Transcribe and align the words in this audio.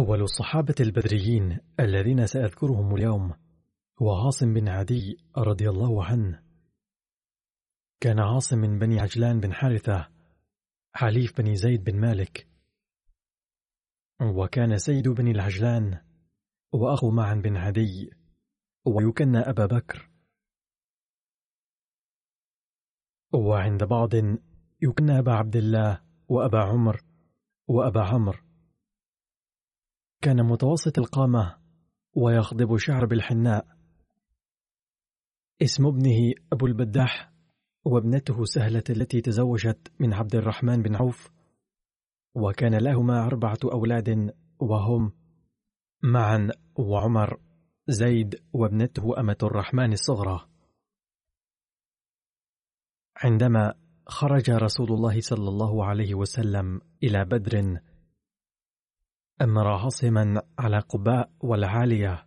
أول 0.00 0.22
الصحابة 0.22 0.74
البدريين 0.80 1.58
الذين 1.80 2.26
سأذكرهم 2.26 2.94
اليوم 2.94 3.34
هو 4.02 4.14
عاصم 4.14 4.54
بن 4.54 4.68
عدي 4.68 5.16
رضي 5.38 5.68
الله 5.68 6.04
عنه. 6.04 6.42
كان 8.00 8.20
عاصم 8.20 8.58
من 8.58 8.78
بني 8.78 9.00
عجلان 9.00 9.40
بن 9.40 9.52
حارثة 9.52 10.08
حليف 10.92 11.36
بني 11.38 11.56
زيد 11.56 11.84
بن 11.84 12.00
مالك. 12.00 12.48
وكان 14.20 14.78
سيد 14.78 15.08
بن 15.08 15.28
العجلان 15.28 16.00
وأخو 16.72 17.10
معا 17.10 17.34
بن 17.34 17.56
عدي 17.56 18.10
ويكنى 18.84 19.38
أبا 19.38 19.66
بكر. 19.66 20.10
وعند 23.32 23.84
بعض 23.84 24.10
يكنى 24.82 25.18
أبا 25.18 25.32
عبد 25.32 25.56
الله 25.56 26.02
وأبا 26.28 26.58
عمر 26.58 27.04
وأبا 27.68 28.00
عمرو 28.00 28.49
كان 30.22 30.46
متوسط 30.46 30.98
القامة 30.98 31.56
ويخضب 32.14 32.76
شعر 32.76 33.06
بالحناء 33.06 33.66
اسم 35.62 35.86
ابنه 35.86 36.32
أبو 36.52 36.66
البداح 36.66 37.32
وابنته 37.84 38.44
سهلة 38.44 38.82
التي 38.90 39.20
تزوجت 39.20 39.92
من 39.98 40.14
عبد 40.14 40.34
الرحمن 40.34 40.82
بن 40.82 40.96
عوف 40.96 41.30
وكان 42.34 42.74
لهما 42.74 43.26
أربعة 43.26 43.58
أولاد 43.64 44.34
وهم 44.58 45.12
معا 46.02 46.48
وعمر 46.76 47.40
زيد 47.88 48.42
وابنته 48.52 49.20
أمة 49.20 49.36
الرحمن 49.42 49.92
الصغرى. 49.92 50.48
عندما 53.16 53.74
خرج 54.06 54.50
رسول 54.50 54.92
الله 54.92 55.20
صلى 55.20 55.48
الله 55.48 55.84
عليه 55.84 56.14
وسلم 56.14 56.80
إلى 57.02 57.24
بدر 57.24 57.80
أمر 59.42 59.68
عاصما 59.68 60.42
على 60.58 60.78
قباء 60.78 61.30
والعالية 61.40 62.26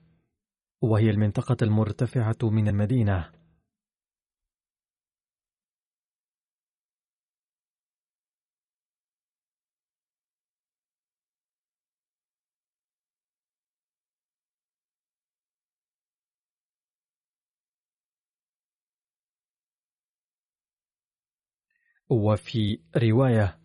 وهي 0.82 1.10
المنطقة 1.10 1.58
المرتفعة 1.62 2.38
من 2.44 2.68
المدينة. 2.68 3.32
وفي 22.10 22.80
رواية 22.98 23.63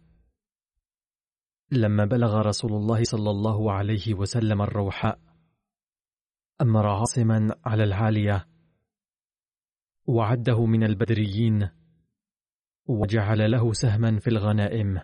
لما 1.73 2.05
بلغ 2.05 2.41
رسول 2.41 2.73
الله 2.73 3.05
صلى 3.05 3.31
الله 3.31 3.73
عليه 3.73 4.15
وسلم 4.15 4.63
الروحاء 4.63 5.21
أمر 6.61 6.87
عاصما 6.87 7.57
على 7.67 7.85
العالية 7.85 8.49
وعده 10.07 10.67
من 10.67 10.85
البدريين 10.85 11.71
وجعل 12.87 13.51
له 13.51 13.73
سهما 13.73 14.19
في 14.19 14.31
الغنائم. 14.31 15.01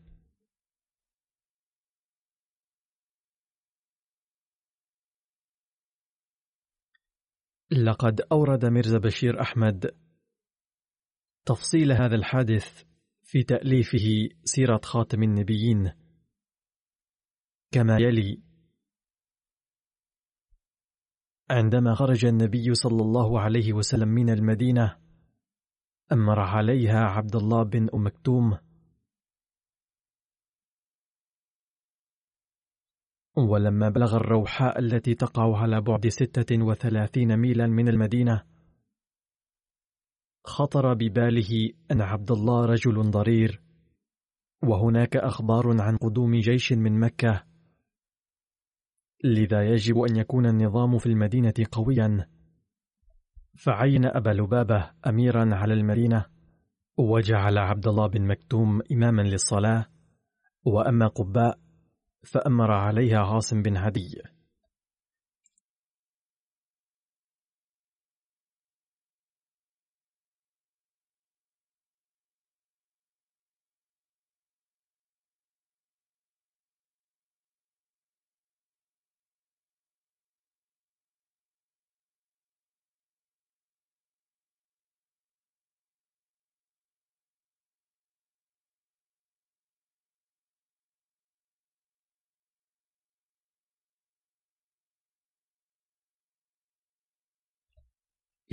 لقد 7.71 8.21
أورد 8.21 8.65
ميرزا 8.65 8.99
بشير 8.99 9.41
أحمد 9.41 9.91
تفصيل 11.47 11.93
هذا 11.93 12.15
الحادث 12.15 12.85
في 13.23 13.43
تأليفه 13.43 14.29
سيرة 14.45 14.81
خاتم 14.85 15.23
النبيين. 15.23 16.04
كما 17.75 17.99
يلي. 17.99 18.43
عندما 21.51 21.95
خرج 21.95 22.25
النبي 22.25 22.75
صلى 22.75 23.03
الله 23.03 23.41
عليه 23.41 23.73
وسلم 23.73 24.09
من 24.09 24.31
المدينة 24.31 24.97
أمر 26.13 26.41
عليها 26.41 26.99
عبد 26.99 27.37
الله 27.37 27.63
بن 27.63 27.89
أم 27.95 28.07
مكتوم. 28.07 28.59
ولما 33.37 33.89
بلغ 33.89 34.17
الروحاء 34.17 34.79
التي 34.79 35.15
تقع 35.15 35.59
على 35.59 35.81
بعد 35.81 36.09
ستة 36.09 36.65
وثلاثين 36.65 37.37
ميلا 37.37 37.67
من 37.67 37.89
المدينة 37.89 38.43
خطر 40.45 40.95
بباله 40.95 41.71
أن 41.91 42.01
عبد 42.01 42.31
الله 42.31 42.67
رجل 42.67 43.11
ضرير 43.11 43.63
وهناك 44.63 45.17
أخبار 45.17 45.83
عن 45.83 45.97
قدوم 45.97 46.35
جيش 46.35 46.73
من 46.73 47.01
مكة. 47.01 47.54
لذا 49.25 49.63
يجب 49.63 49.99
أن 49.99 50.17
يكون 50.17 50.47
النظام 50.47 50.99
في 50.99 51.07
المدينة 51.07 51.55
قويا. 51.73 52.27
فعين 53.59 54.05
أبا 54.05 54.31
لبابة 54.31 54.91
أميرا 55.07 55.55
على 55.55 55.75
المدينة 55.75 56.25
وجعل 56.97 57.59
عبد 57.59 57.87
الله 57.87 58.07
بن 58.07 58.27
مكتوم 58.27 58.81
إماما 58.93 59.23
للصلاة. 59.23 59.87
وأما 60.65 61.07
قباء 61.07 61.59
فأمر 62.25 62.71
عليها 62.71 63.19
عاصم 63.19 63.63
بن 63.63 63.77
عدي 63.77 64.23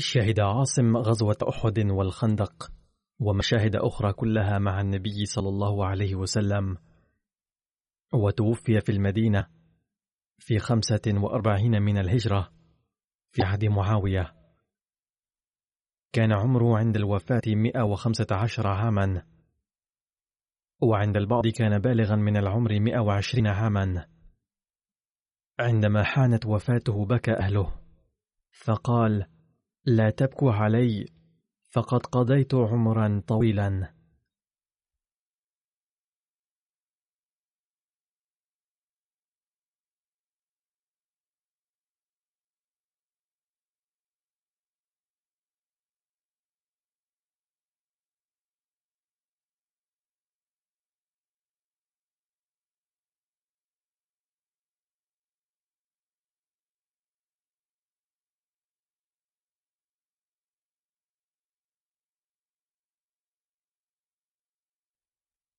شهد 0.02 0.40
عاصم 0.40 0.98
غزوة 0.98 1.38
أحد 1.50 1.80
والخندق 1.80 2.72
ومشاهد 3.20 3.76
أخرى 3.76 4.14
كلها 4.14 4.60
مع 4.60 4.82
النبي 4.82 5.26
صلى 5.26 5.50
الله 5.50 5.86
عليه 5.86 6.16
وسلم. 6.16 6.78
وتوفي 8.14 8.82
في 8.82 8.92
المدينة 8.92 9.48
في 10.38 10.60
خمسة 10.60 11.02
وأربعين 11.08 11.82
من 11.82 11.98
الهجرة 11.98 12.52
في 13.32 13.44
عهد 13.44 13.66
معاوية. 13.66 14.34
كان 16.14 16.34
عمره 16.34 16.78
عند 16.78 16.96
الوفاة 16.96 17.42
مئة 17.48 17.82
وخمسة 17.82 18.28
عشر 18.32 18.68
عاما. 18.68 19.26
وعند 20.82 21.18
البعض 21.18 21.48
كان 21.48 21.80
بالغا 21.80 22.16
من 22.16 22.38
العمر 22.38 22.80
مئة 22.80 23.00
وعشرين 23.00 23.48
عاما. 23.48 24.08
عندما 25.60 26.04
حانت 26.04 26.46
وفاته 26.46 27.06
بكى 27.06 27.32
أهله 27.32 27.82
فقال 28.52 29.28
لا 29.86 30.10
تبكوا 30.10 30.52
علي. 30.52 31.06
فقد 31.72 32.06
قضيت 32.06 32.54
عمرا 32.54 33.22
طويلا. 33.28 34.01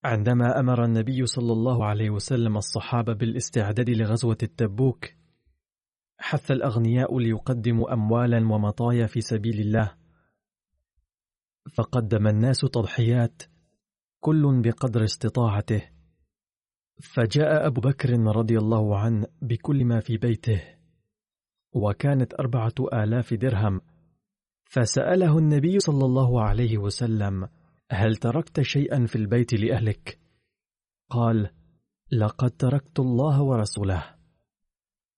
عندما 0.05 0.61
أمر 0.61 0.85
النبي 0.85 1.27
صلى 1.27 1.53
الله 1.53 1.85
عليه 1.85 2.11
وسلم 2.11 2.57
الصحابة 2.57 3.13
بالاستعداد 3.13 3.91
لغزوة 3.91 4.39
التبوك 4.43 5.07
حث 6.19 6.51
الأغنياء 6.51 7.19
ليقدموا 7.19 7.93
أموالا 7.93 8.39
ومطايا 8.39 9.07
في 9.07 9.21
سبيل 9.21 9.61
الله. 9.61 9.95
فقدم 11.75 12.27
الناس 12.27 12.61
تضحيات 12.61 13.43
كل 14.21 14.63
بقدر 14.65 15.05
استطاعته. 15.05 15.83
فجاء 17.01 17.67
أبو 17.67 17.81
بكر 17.81 18.11
رضي 18.21 18.59
الله 18.59 18.99
عنه 18.99 19.27
بكل 19.43 19.85
ما 19.85 20.01
في 20.01 20.17
بيته 20.17 20.63
وكانت 21.73 22.35
أربعة 22.35 22.75
آلاف 22.93 23.35
درهم. 23.35 23.81
فسأله 24.65 25.39
النبي 25.39 25.79
صلى 25.79 26.05
الله 26.05 26.43
عليه 26.43 26.79
وسلم 26.79 27.49
هل 27.93 28.17
تركت 28.17 28.61
شيئا 28.61 29.07
في 29.07 29.17
البيت 29.17 29.55
لأهلك؟ 29.55 30.19
قال 31.11 31.51
لقد 32.13 32.51
تركت 32.51 33.01
الله 33.01 33.43
ورسوله 33.43 34.05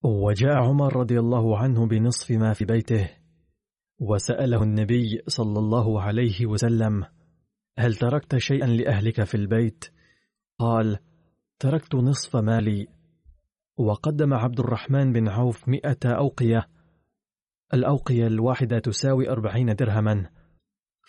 وجاء 0.03 0.55
عمر 0.55 0.95
رضي 0.95 1.19
الله 1.19 1.57
عنه 1.57 1.87
بنصف 1.87 2.31
ما 2.31 2.53
في 2.53 2.65
بيته 2.65 3.09
وسأله 3.99 4.63
النبي 4.63 5.21
صلى 5.27 5.59
الله 5.59 6.01
عليه 6.01 6.45
وسلم 6.45 7.05
هل 7.77 7.95
تركت 7.95 8.37
شيئا 8.37 8.67
لأهلك 8.67 9.23
في 9.23 9.35
البيت؟ 9.35 9.85
قال 10.59 10.99
تركت 11.59 11.95
نصف 11.95 12.35
مالي 12.35 12.87
وقدم 13.77 14.33
عبد 14.33 14.59
الرحمن 14.59 15.13
بن 15.13 15.27
عوف 15.27 15.67
مئة 15.69 15.97
أوقية 16.05 16.67
الأوقية 17.73 18.27
الواحدة 18.27 18.79
تساوي 18.79 19.29
أربعين 19.29 19.75
درهما 19.75 20.29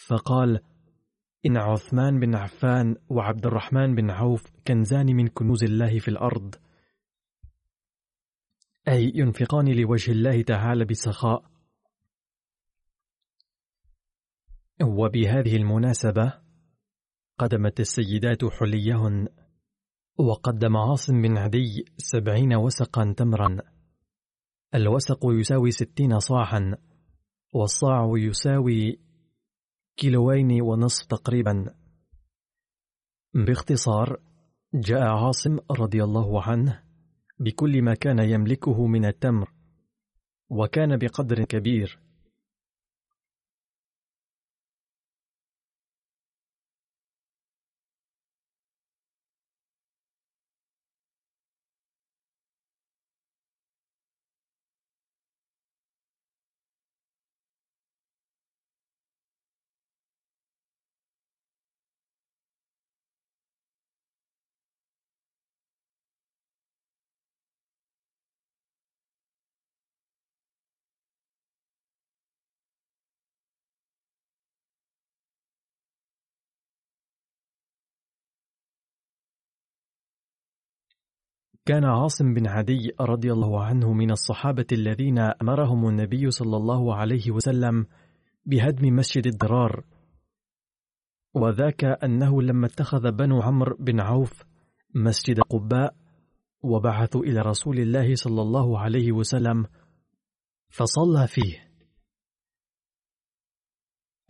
فقال 0.07 0.61
إن 1.47 1.57
عثمان 1.57 2.21
بن 2.21 2.35
عفان 2.35 2.97
وعبد 3.09 3.47
الرحمن 3.47 3.95
بن 3.95 4.11
عوف 4.11 4.51
كنزان 4.67 5.07
من 5.07 5.29
كنوز 5.29 5.65
الله 5.65 5.99
في 5.99 6.09
الأرض. 6.09 6.55
أي 8.89 9.13
ينفقان 9.15 9.69
لوجه 9.69 10.13
الله 10.13 10.43
تعالى 10.43 10.85
بسخاء. 10.85 11.51
وبهذه 14.83 15.57
المناسبة 15.57 16.33
قدمت 17.39 17.81
السيدات 17.81 18.45
حليهن 18.45 19.29
وقدم 20.19 20.77
عاصم 20.77 21.23
بن 21.23 21.39
عدي 21.39 21.85
سبعين 21.97 22.55
وسقا 22.55 23.15
تمرا. 23.17 23.59
الوسق 24.75 25.21
يساوي 25.25 25.71
ستين 25.71 26.19
صاعا 26.19 26.77
والصاع 27.53 28.13
يساوي 28.17 29.06
كيلوين 29.97 30.63
ونصف 30.63 31.07
تقريبا. 31.07 31.75
باختصار 33.35 34.21
جاء 34.75 35.03
عاصم 35.03 35.59
رضي 35.71 36.05
الله 36.05 36.43
عنه 36.43 36.83
بكل 37.41 37.83
ما 37.83 37.95
كان 37.95 38.19
يملكه 38.19 38.87
من 38.87 39.05
التمر 39.05 39.53
وكان 40.51 40.97
بقدر 40.97 41.45
كبير. 41.45 42.06
كان 81.67 81.85
عاصم 81.85 82.35
بن 82.35 82.47
عدي 82.47 82.93
رضي 83.01 83.33
الله 83.33 83.65
عنه 83.65 83.93
من 83.93 84.11
الصحابة 84.11 84.67
الذين 84.73 85.19
أمرهم 85.19 85.89
النبي 85.89 86.31
صلى 86.31 86.57
الله 86.57 86.95
عليه 86.97 87.31
وسلم 87.31 87.87
بهدم 88.47 88.97
مسجد 88.97 89.27
الضرار. 89.27 89.85
وذاك 91.35 91.85
أنه 91.85 92.43
لما 92.43 92.67
اتخذ 92.67 93.13
بنو 93.13 93.43
عمرو 93.43 93.77
بن 93.81 94.01
عوف 94.01 94.45
مسجد 94.95 95.41
قباء 95.41 95.95
وبعثوا 96.63 97.23
إلى 97.23 97.41
رسول 97.41 97.79
الله 97.79 98.15
صلى 98.15 98.43
الله 98.43 98.79
عليه 98.79 99.13
وسلم 99.13 99.67
فصلى 100.69 101.27
فيه. 101.27 101.67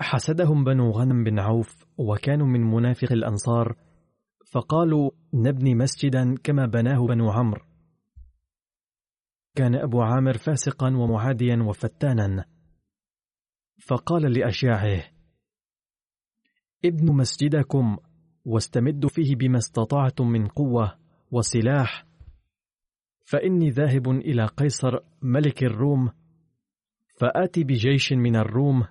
حسدهم 0.01 0.65
بنو 0.65 0.91
غنم 0.91 1.25
بن 1.25 1.39
عوف 1.39 1.87
وكانوا 1.99 2.47
من 2.47 2.61
منافق 2.61 3.13
الأنصار 3.13 3.77
فقالوا 4.57 5.11
نبني 5.35 5.75
مسجدا 5.75 6.35
كما 6.45 6.67
بناه 6.67 7.07
بنو 7.07 7.31
عمرو. 7.31 7.65
كان 9.55 9.75
أبو 9.75 10.03
عامر 10.03 10.39
فاسقا 10.39 10.97
ومعاديا 10.97 11.57
وفتانا. 11.57 12.45
فقال 13.87 14.33
لأشياعه 14.33 15.05
ابنوا 16.85 17.15
مسجدكم 17.15 17.97
واستمدوا 18.45 19.09
فيه 19.09 19.37
بما 19.37 19.59
استطعتم 19.59 20.27
من 20.27 20.47
قوة 20.47 20.99
وسلاح 21.31 22.07
فإني 23.25 23.71
ذاهب 23.71 24.09
إلى 24.11 24.47
قيصر 24.47 24.99
ملك 25.23 25.65
الروم 25.65 26.11
فآتي 27.21 27.65
بجيش 27.65 28.13
من 28.13 28.37
الروم 28.37 28.87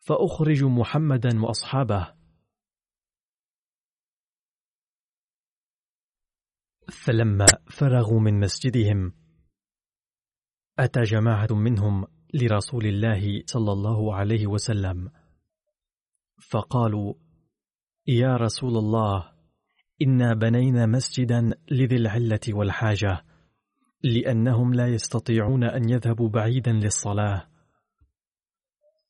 فأخرج 0.00 0.64
محمدا 0.64 1.44
وأصحابه. 1.44 2.15
فلما 6.88 7.46
فرغوا 7.70 8.20
من 8.20 8.40
مسجدهم 8.40 9.12
أتى 10.78 11.02
جماعة 11.02 11.48
منهم 11.50 12.06
لرسول 12.34 12.86
الله 12.86 13.42
صلى 13.46 13.72
الله 13.72 14.14
عليه 14.14 14.46
وسلم 14.46 15.10
فقالوا 16.50 17.14
يا 18.06 18.36
رسول 18.36 18.76
الله 18.76 19.32
إنا 20.02 20.34
بنينا 20.34 20.86
مسجدا 20.86 21.54
لذي 21.70 21.96
العلة 21.96 22.40
والحاجة 22.48 23.24
لأنهم 24.02 24.74
لا 24.74 24.86
يستطيعون 24.86 25.64
أن 25.64 25.88
يذهبوا 25.88 26.28
بعيدا 26.28 26.72
للصلاة. 26.72 27.48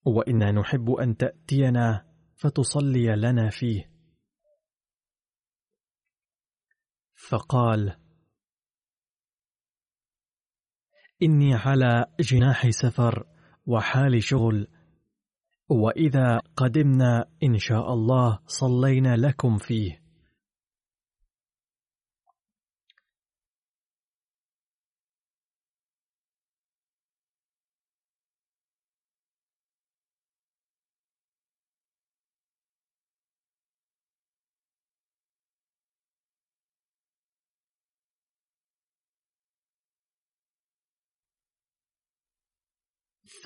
وإنا 0.04 0.52
نحب 0.52 0.90
أن 0.90 1.16
تأتينا 1.16 2.04
فتصلي 2.37 3.16
لنا 3.16 3.50
فيه. 3.50 3.96
فقال 7.28 7.97
إني 11.23 11.54
على 11.54 12.06
جناح 12.21 12.71
سفر 12.71 13.26
وحال 13.66 14.23
شغل 14.23 14.68
وإذا 15.68 16.38
قدمنا 16.56 17.25
إن 17.42 17.59
شاء 17.59 17.92
الله 17.92 18.38
صلينا 18.47 19.16
لكم 19.16 19.59
فيه. 19.59 20.06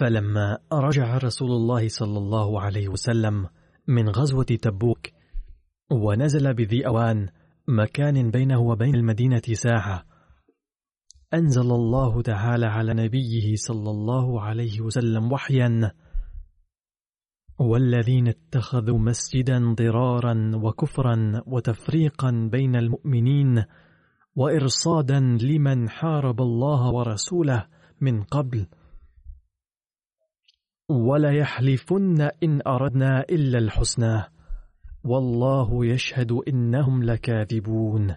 فلما 0.00 0.58
رجع 0.72 1.16
رسول 1.18 1.50
الله 1.50 1.88
صلى 1.88 2.18
الله 2.18 2.60
عليه 2.60 2.88
وسلم 2.88 3.46
من 3.86 4.08
غزوة 4.08 4.44
تبوك 4.44 5.06
ونزل 5.90 6.54
بذي 6.54 6.86
أوان 6.86 7.28
مكان 7.68 8.30
بينه 8.30 8.60
وبين 8.60 8.94
المدينة 8.94 9.42
ساعة 9.52 10.04
أنزل 11.34 11.72
الله 11.72 12.22
تعالى 12.22 12.66
على 12.66 12.94
نبيه 12.94 13.56
صلى 13.56 13.90
الله 13.90 14.40
عليه 14.40 14.80
وسلم 14.80 15.32
وحيا 15.32 15.92
والذين 17.58 18.28
اتخذوا 18.28 18.98
مسجدا 18.98 19.74
ضرارا 19.74 20.52
وكفرا 20.54 21.42
وتفريقا 21.46 22.48
بين 22.52 22.76
المؤمنين 22.76 23.64
وإرصادا 24.36 25.20
لمن 25.20 25.88
حارب 25.88 26.40
الله 26.40 26.92
ورسوله 26.92 27.66
من 28.00 28.22
قبل 28.22 28.66
ولا 30.90 31.32
يحلفن 31.38 32.30
إن 32.42 32.62
أردنا 32.66 33.20
إلا 33.20 33.58
الحسنى. 33.58 34.22
والله 35.04 35.86
يشهد 35.86 36.32
إنهم 36.32 37.02
لكاذبون. 37.04 38.16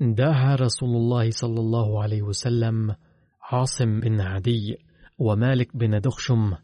دعا 0.00 0.54
رسول 0.54 0.88
الله 0.88 1.30
صلى 1.30 1.60
الله 1.60 2.02
عليه 2.02 2.22
وسلم 2.22 2.96
عاصم 3.42 4.00
بن 4.00 4.20
عدي 4.20 4.76
ومالك 5.18 5.76
بن 5.76 6.00
دخشم 6.00 6.56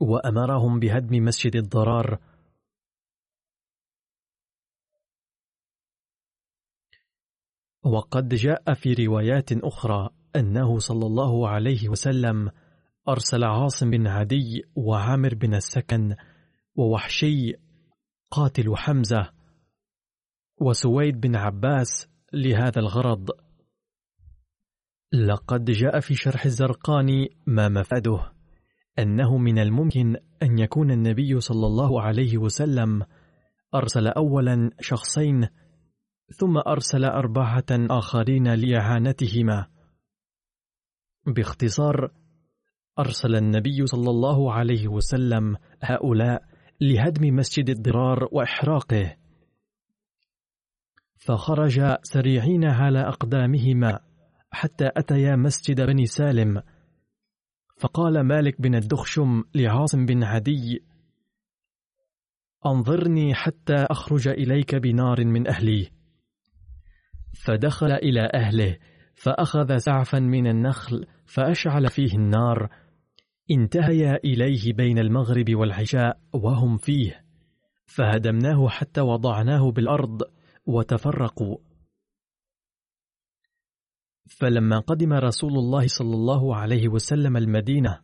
وأمرهم 0.00 0.80
بهدم 0.80 1.24
مسجد 1.24 1.56
الضرار 1.56 2.18
وقد 7.84 8.28
جاء 8.28 8.74
في 8.74 9.06
روايات 9.06 9.52
أخرى 9.52 10.10
أنه 10.36 10.78
صلى 10.78 11.06
الله 11.06 11.48
عليه 11.48 11.88
وسلم 11.88 12.50
أرسل 13.08 13.44
عاصم 13.44 13.90
بن 13.90 14.06
عدي 14.06 14.62
وعامر 14.74 15.34
بن 15.34 15.54
السكن 15.54 16.16
ووحشي 16.76 17.52
قاتل 18.30 18.76
حمزة 18.76 19.30
وسويد 20.60 21.20
بن 21.20 21.36
عباس 21.36 22.08
لهذا 22.32 22.78
الغرض. 22.80 23.30
لقد 25.12 25.64
جاء 25.64 26.00
في 26.00 26.14
شرح 26.14 26.44
الزرقاني 26.44 27.28
ما 27.46 27.68
مفاده 27.68 28.32
أنه 28.98 29.38
من 29.38 29.58
الممكن 29.58 30.16
أن 30.42 30.58
يكون 30.58 30.90
النبي 30.90 31.40
صلى 31.40 31.66
الله 31.66 32.02
عليه 32.02 32.38
وسلم 32.38 33.02
أرسل 33.74 34.08
أولا 34.08 34.70
شخصين 34.80 35.48
ثم 36.36 36.58
أرسل 36.58 37.04
أربعة 37.04 37.64
آخرين 37.70 38.54
لإعانتهما. 38.54 39.66
باختصار 41.26 42.10
أرسل 42.98 43.36
النبي 43.36 43.86
صلى 43.86 44.10
الله 44.10 44.52
عليه 44.52 44.88
وسلم 44.88 45.56
هؤلاء 45.82 46.42
لهدم 46.80 47.36
مسجد 47.36 47.70
الضرار 47.70 48.28
وإحراقه. 48.32 49.16
فخرج 51.16 51.96
سريعين 52.02 52.64
على 52.64 53.00
أقدامهما 53.08 54.00
حتى 54.50 54.90
أتيا 54.96 55.36
مسجد 55.36 55.80
بني 55.80 56.06
سالم. 56.06 56.62
فقال 57.78 58.20
مالك 58.20 58.60
بن 58.60 58.74
الدخشم 58.74 59.42
لعاصم 59.54 60.06
بن 60.06 60.24
عدي 60.24 60.84
أنظرني 62.66 63.34
حتى 63.34 63.74
أخرج 63.74 64.28
إليك 64.28 64.74
بنار 64.74 65.24
من 65.24 65.48
أهلي. 65.48 65.93
فدخل 67.34 67.92
إلى 67.92 68.30
أهله 68.34 68.78
فأخذ 69.14 69.76
سعفا 69.76 70.18
من 70.18 70.46
النخل 70.46 71.06
فأشعل 71.26 71.88
فيه 71.88 72.14
النار 72.14 72.68
انتهيا 73.50 74.16
إليه 74.24 74.72
بين 74.72 74.98
المغرب 74.98 75.54
والعشاء 75.54 76.18
وهم 76.32 76.76
فيه 76.76 77.24
فهدمناه 77.86 78.68
حتى 78.68 79.00
وضعناه 79.00 79.70
بالأرض 79.70 80.22
وتفرقوا. 80.66 81.56
فلما 84.26 84.78
قدم 84.78 85.12
رسول 85.12 85.52
الله 85.52 85.86
صلى 85.86 86.14
الله 86.14 86.56
عليه 86.56 86.88
وسلم 86.88 87.36
المدينة 87.36 88.00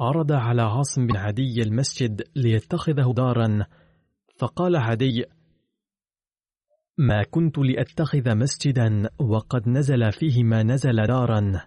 عرض 0.00 0.32
على 0.32 0.62
عاصم 0.62 1.06
بن 1.06 1.16
عدي 1.16 1.62
المسجد 1.62 2.22
ليتخذه 2.36 3.12
دارا 3.16 3.66
فقال 4.38 4.76
عدي 4.76 5.24
ما 6.98 7.22
كنت 7.22 7.58
لأتخذ 7.58 8.34
مسجدا 8.36 9.10
وقد 9.18 9.68
نزل 9.68 10.12
فيه 10.12 10.44
ما 10.44 10.62
نزل 10.62 11.06
دارا 11.06 11.60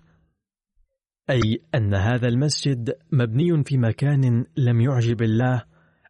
أي 1.30 1.62
أن 1.76 1.94
هذا 1.94 2.28
المسجد 2.28 2.98
مبني 3.12 3.64
في 3.64 3.78
مكان 3.78 4.46
لم 4.58 4.82
يعجب 4.82 5.22
الله 5.22 5.64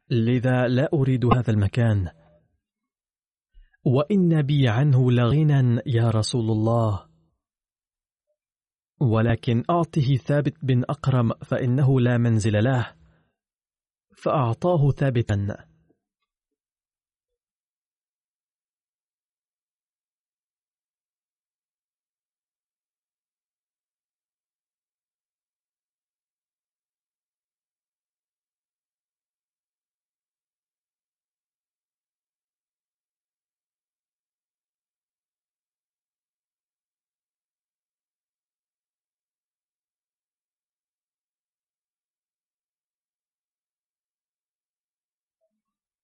لذا 0.10 0.68
لا 0.68 0.90
أريد 0.94 1.26
هذا 1.26 1.52
المكان. 1.52 2.10
وإن 3.86 4.42
بي 4.42 4.68
عنه 4.68 5.12
لغنى 5.12 5.82
يا 5.86 6.10
رسول 6.10 6.52
الله. 6.52 7.06
ولكن 9.00 9.64
أعطه 9.70 10.16
ثابت 10.16 10.54
بن 10.64 10.84
أقرم 10.84 11.34
فإنه 11.34 12.00
لا 12.00 12.18
منزل 12.18 12.64
له. 12.64 12.92
فأعطاه 14.18 14.92
ثابتا. 14.92 15.71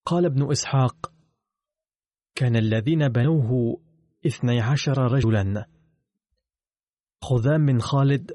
قال 0.07 0.25
ابن 0.25 0.51
إسحاق 0.51 1.13
كان 2.35 2.55
الذين 2.55 3.09
بنوه 3.09 3.81
اثني 4.25 4.61
عشر 4.61 4.97
رجلا. 4.97 5.65
خذام 7.21 7.65
بن 7.65 7.79
خالد 7.79 8.31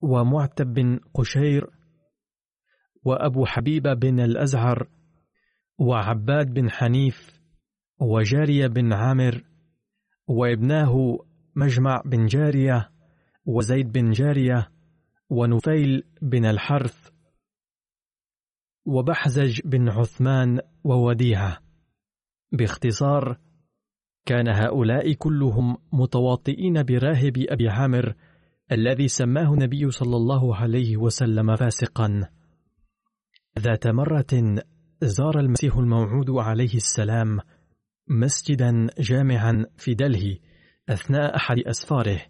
ومعتب 0.00 0.72
بن 0.74 1.00
قشير 1.14 1.70
وأبو 3.04 3.46
حبيبة 3.46 3.94
بن 3.94 4.20
الأزهر 4.20 4.88
وعباد 5.78 6.54
بن 6.54 6.70
حنيف 6.70 7.40
وجارية 8.00 8.66
بن 8.66 8.92
عامر 8.92 9.44
وابناه 10.26 11.18
مجمع 11.56 12.02
بن 12.04 12.26
جارية 12.26 12.90
وزيد 13.46 13.92
بن 13.92 14.10
جارية 14.10 14.70
ونفيل 15.30 16.02
بن 16.22 16.44
الحرث 16.44 17.13
وبحزج 18.86 19.60
بن 19.64 19.88
عثمان 19.88 20.60
ووديعة. 20.84 21.58
باختصار 22.52 23.38
كان 24.26 24.48
هؤلاء 24.48 25.12
كلهم 25.12 25.76
متواطئين 25.92 26.82
براهب 26.82 27.32
أبي 27.48 27.68
عامر 27.68 28.14
الذي 28.72 29.08
سماه 29.08 29.54
النبي 29.54 29.90
صلى 29.90 30.16
الله 30.16 30.56
عليه 30.56 30.96
وسلم 30.96 31.56
فاسقا. 31.56 32.28
ذات 33.58 33.86
مرة 33.86 34.56
زار 35.02 35.40
المسيح 35.40 35.76
الموعود 35.76 36.30
عليه 36.30 36.74
السلام 36.74 37.40
مسجدا 38.08 38.86
جامعا 38.98 39.66
في 39.76 39.94
دلهي 39.94 40.38
أثناء 40.88 41.36
أحد 41.36 41.58
أسفاره 41.58 42.20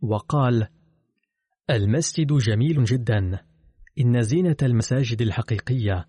وقال 0.00 0.68
المسجد 1.70 2.32
جميل 2.32 2.84
جدا. 2.84 3.47
إن 4.00 4.22
زينة 4.22 4.56
المساجد 4.62 5.22
الحقيقية 5.22 6.06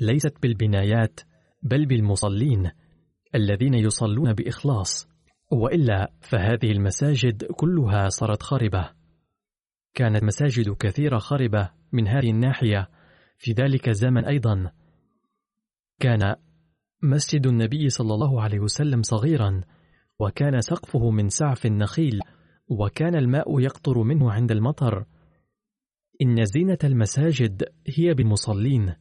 ليست 0.00 0.34
بالبنايات 0.42 1.20
بل 1.62 1.86
بالمصلين 1.86 2.70
الذين 3.34 3.74
يصلون 3.74 4.32
بإخلاص 4.32 5.08
وإلا 5.52 6.12
فهذه 6.20 6.70
المساجد 6.72 7.44
كلها 7.44 8.08
صارت 8.08 8.42
خاربة. 8.42 8.90
كانت 9.94 10.24
مساجد 10.24 10.70
كثيرة 10.70 11.18
خربة 11.18 11.70
من 11.92 12.08
هذه 12.08 12.30
الناحية. 12.30 12.88
في 13.38 13.52
ذلك 13.52 13.88
الزمن 13.88 14.24
أيضا 14.24 14.72
كان 16.00 16.36
مسجد 17.02 17.46
النبي 17.46 17.88
صلى 17.88 18.14
الله 18.14 18.42
عليه 18.42 18.60
وسلم 18.60 19.02
صغيرا 19.02 19.60
وكان 20.18 20.60
سقفه 20.60 21.10
من 21.10 21.28
سعف 21.28 21.66
النخيل 21.66 22.20
وكان 22.68 23.14
الماء 23.14 23.60
يقطر 23.60 24.02
منه 24.02 24.32
عند 24.32 24.52
المطر. 24.52 25.04
إن 26.22 26.44
زينة 26.44 26.78
المساجد 26.84 27.64
هي 27.86 28.14
بالمصلين 28.14 28.94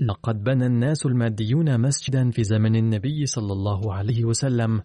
لقد 0.00 0.44
بنى 0.44 0.66
الناس 0.66 1.06
الماديون 1.06 1.80
مسجدا 1.80 2.30
في 2.30 2.44
زمن 2.44 2.76
النبي 2.76 3.26
صلى 3.26 3.52
الله 3.52 3.94
عليه 3.94 4.24
وسلم 4.24 4.82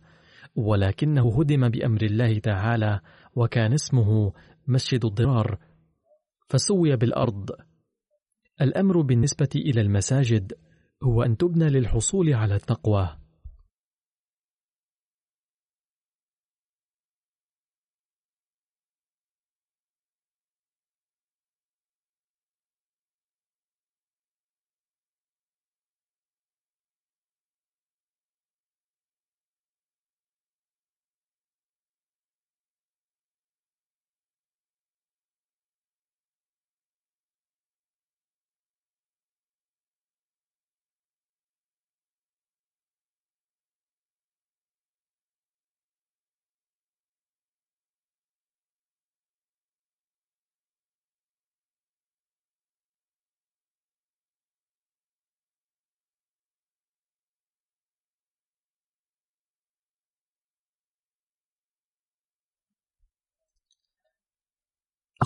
ولكنه 0.55 1.39
هدم 1.39 1.69
بأمر 1.69 2.01
الله 2.01 2.39
تعالى 2.39 2.99
وكان 3.35 3.73
اسمه 3.73 4.33
مسجد 4.67 5.05
الضرار 5.05 5.59
فسوي 6.49 6.95
بالأرض. 6.95 7.49
الأمر 8.61 9.01
بالنسبة 9.01 9.49
إلى 9.55 9.81
المساجد 9.81 10.53
هو 11.03 11.23
أن 11.23 11.37
تبنى 11.37 11.69
للحصول 11.69 12.33
على 12.33 12.55
التقوى. 12.55 13.17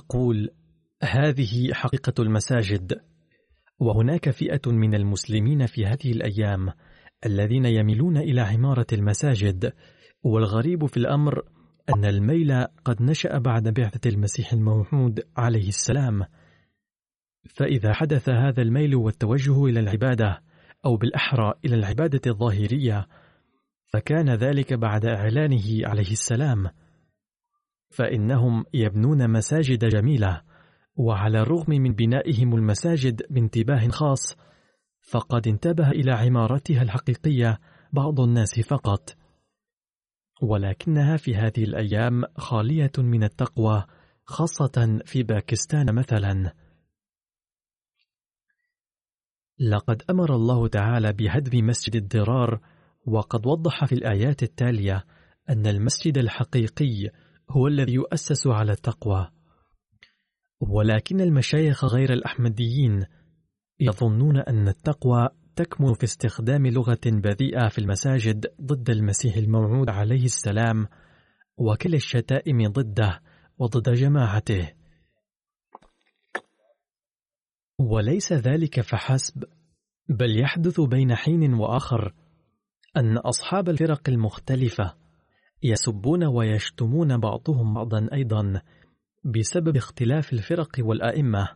أقول 0.09 0.49
هذه 1.03 1.73
حقيقة 1.73 2.13
المساجد 2.19 3.01
وهناك 3.79 4.29
فئة 4.29 4.71
من 4.71 4.95
المسلمين 4.95 5.65
في 5.65 5.85
هذه 5.85 6.11
الأيام 6.11 6.69
الذين 7.25 7.65
يميلون 7.65 8.17
إلى 8.17 8.41
عمارة 8.41 8.87
المساجد 8.93 9.73
والغريب 10.23 10.85
في 10.85 10.97
الأمر 10.97 11.43
أن 11.95 12.05
الميل 12.05 12.65
قد 12.85 13.01
نشأ 13.01 13.37
بعد 13.37 13.67
بعثة 13.67 14.09
المسيح 14.09 14.53
الموعود 14.53 15.19
عليه 15.37 15.67
السلام. 15.67 16.25
فإذا 17.49 17.93
حدث 17.93 18.29
هذا 18.29 18.61
الميل 18.61 18.95
والتوجه 18.95 19.65
إلى 19.65 19.79
العبادة 19.79 20.41
أو 20.85 20.97
بالأحرى 20.97 21.53
إلى 21.65 21.75
العبادة 21.75 22.21
الظاهرية 22.27 23.07
فكان 23.87 24.29
ذلك 24.29 24.73
بعد 24.73 25.05
إعلانه 25.05 25.87
عليه 25.87 26.11
السلام. 26.11 26.69
فإنهم 27.89 28.65
يبنون 28.73 29.29
مساجد 29.29 29.85
جميلة 29.85 30.41
وعلى 30.95 31.41
الرغم 31.41 31.69
من 31.69 31.93
بنائهم 31.93 32.55
المساجد 32.55 33.21
بانتباه 33.29 33.87
خاص 33.87 34.37
فقد 35.01 35.47
انتبه 35.47 35.89
إلى 35.91 36.11
عمارتها 36.11 36.81
الحقيقية 36.81 37.59
بعض 37.93 38.19
الناس 38.19 38.59
فقط. 38.59 39.15
ولكنها 40.41 41.17
في 41.17 41.35
هذه 41.35 41.63
الأيام 41.63 42.23
خالية 42.37 42.91
من 42.97 43.23
التقوى 43.23 43.83
خاصة 44.25 45.01
في 45.05 45.23
باكستان 45.23 45.95
مثلا. 45.95 46.53
لقد 49.59 50.03
أمر 50.09 50.35
الله 50.35 50.67
تعالى 50.67 51.13
بهدم 51.13 51.67
مسجد 51.67 51.95
الضرار 51.95 52.59
وقد 53.05 53.47
وضح 53.47 53.85
في 53.85 53.95
الآيات 53.95 54.43
التالية 54.43 55.05
أن 55.49 55.67
المسجد 55.67 56.17
الحقيقي 56.17 57.09
هو 57.51 57.67
الذي 57.67 57.93
يؤسس 57.93 58.47
على 58.47 58.71
التقوى. 58.71 59.31
ولكن 60.59 61.21
المشايخ 61.21 61.85
غير 61.85 62.13
الأحمديين 62.13 63.05
يظنون 63.79 64.37
أن 64.37 64.67
التقوى 64.67 65.29
تكمن 65.55 65.93
في 65.93 66.03
استخدام 66.03 66.67
لغة 66.67 66.99
بذيئة 67.05 67.67
في 67.67 67.79
المساجد 67.79 68.45
ضد 68.61 68.89
المسيح 68.89 69.35
الموعود 69.35 69.89
عليه 69.89 70.25
السلام 70.25 70.87
وكل 71.57 71.93
الشتائم 71.93 72.67
ضده 72.67 73.21
وضد 73.57 73.93
جماعته. 73.93 74.73
وليس 77.79 78.33
ذلك 78.33 78.81
فحسب 78.81 79.43
بل 80.09 80.39
يحدث 80.39 80.81
بين 80.81 81.15
حين 81.15 81.53
وآخر 81.53 82.13
أن 82.97 83.17
أصحاب 83.17 83.69
الفرق 83.69 84.09
المختلفة 84.09 84.95
يسبون 85.63 86.23
ويشتمون 86.23 87.17
بعضهم 87.17 87.73
بعضا 87.73 88.09
أيضا 88.13 88.61
بسبب 89.23 89.75
اختلاف 89.75 90.33
الفرق 90.33 90.71
والأئمة. 90.79 91.47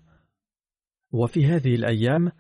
وفي 1.12 1.46
هذه 1.46 1.76
الأيام 1.76 2.32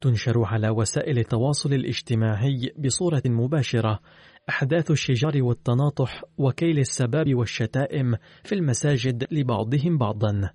تنشر 0.00 0.44
على 0.44 0.70
وسائل 0.70 1.18
التواصل 1.18 1.72
الاجتماعي 1.72 2.72
بصورة 2.78 3.22
مباشرة 3.26 4.00
أحداث 4.48 4.90
الشجار 4.90 5.42
والتناطح 5.42 6.24
وكيل 6.38 6.78
السباب 6.78 7.34
والشتائم 7.34 8.16
في 8.44 8.54
المساجد 8.54 9.26
لبعضهم 9.30 9.98
بعضا. 9.98 10.50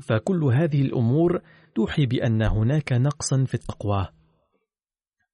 فكل 0.00 0.44
هذه 0.44 0.82
الأمور 0.82 1.40
توحي 1.74 2.06
بأن 2.06 2.42
هناك 2.42 2.92
نقصا 2.92 3.44
في 3.44 3.54
التقوى. 3.54 4.08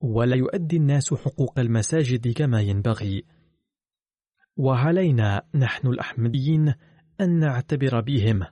ولا 0.01 0.37
يؤدي 0.37 0.77
الناس 0.77 1.15
حقوق 1.15 1.59
المساجد 1.59 2.33
كما 2.33 2.61
ينبغي. 2.61 3.25
وعلينا 4.57 5.43
نحن 5.55 5.89
الأحمديين 5.89 6.75
أن 7.21 7.39
نعتبر 7.39 8.01
بهم. 8.01 8.47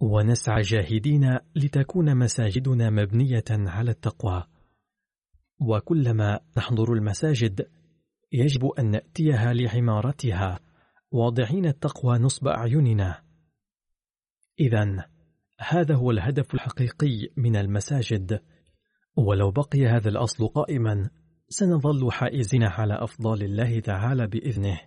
ونسعى 0.00 0.60
جاهدين 0.60 1.38
لتكون 1.56 2.16
مساجدنا 2.16 2.90
مبنية 2.90 3.44
على 3.50 3.90
التقوى. 3.90 4.44
وكلما 5.60 6.40
نحضر 6.56 6.92
المساجد 6.92 7.66
يجب 8.32 8.66
أن 8.66 8.90
نأتيها 8.90 9.52
لعمارتها 9.52 10.60
واضعين 11.10 11.66
التقوى 11.66 12.18
نصب 12.18 12.48
أعيننا. 12.48 13.22
إذا 14.60 15.08
هذا 15.58 15.94
هو 15.94 16.10
الهدف 16.10 16.54
الحقيقي 16.54 17.28
من 17.36 17.56
المساجد. 17.56 18.40
ولو 19.16 19.50
بقي 19.50 19.86
هذا 19.86 20.08
الأصل 20.08 20.48
قائما 20.48 21.10
سنظل 21.48 22.12
حائزين 22.12 22.62
على 22.62 22.94
أفضال 22.94 23.42
الله 23.42 23.80
تعالى 23.80 24.26
بإذنه. 24.26 24.80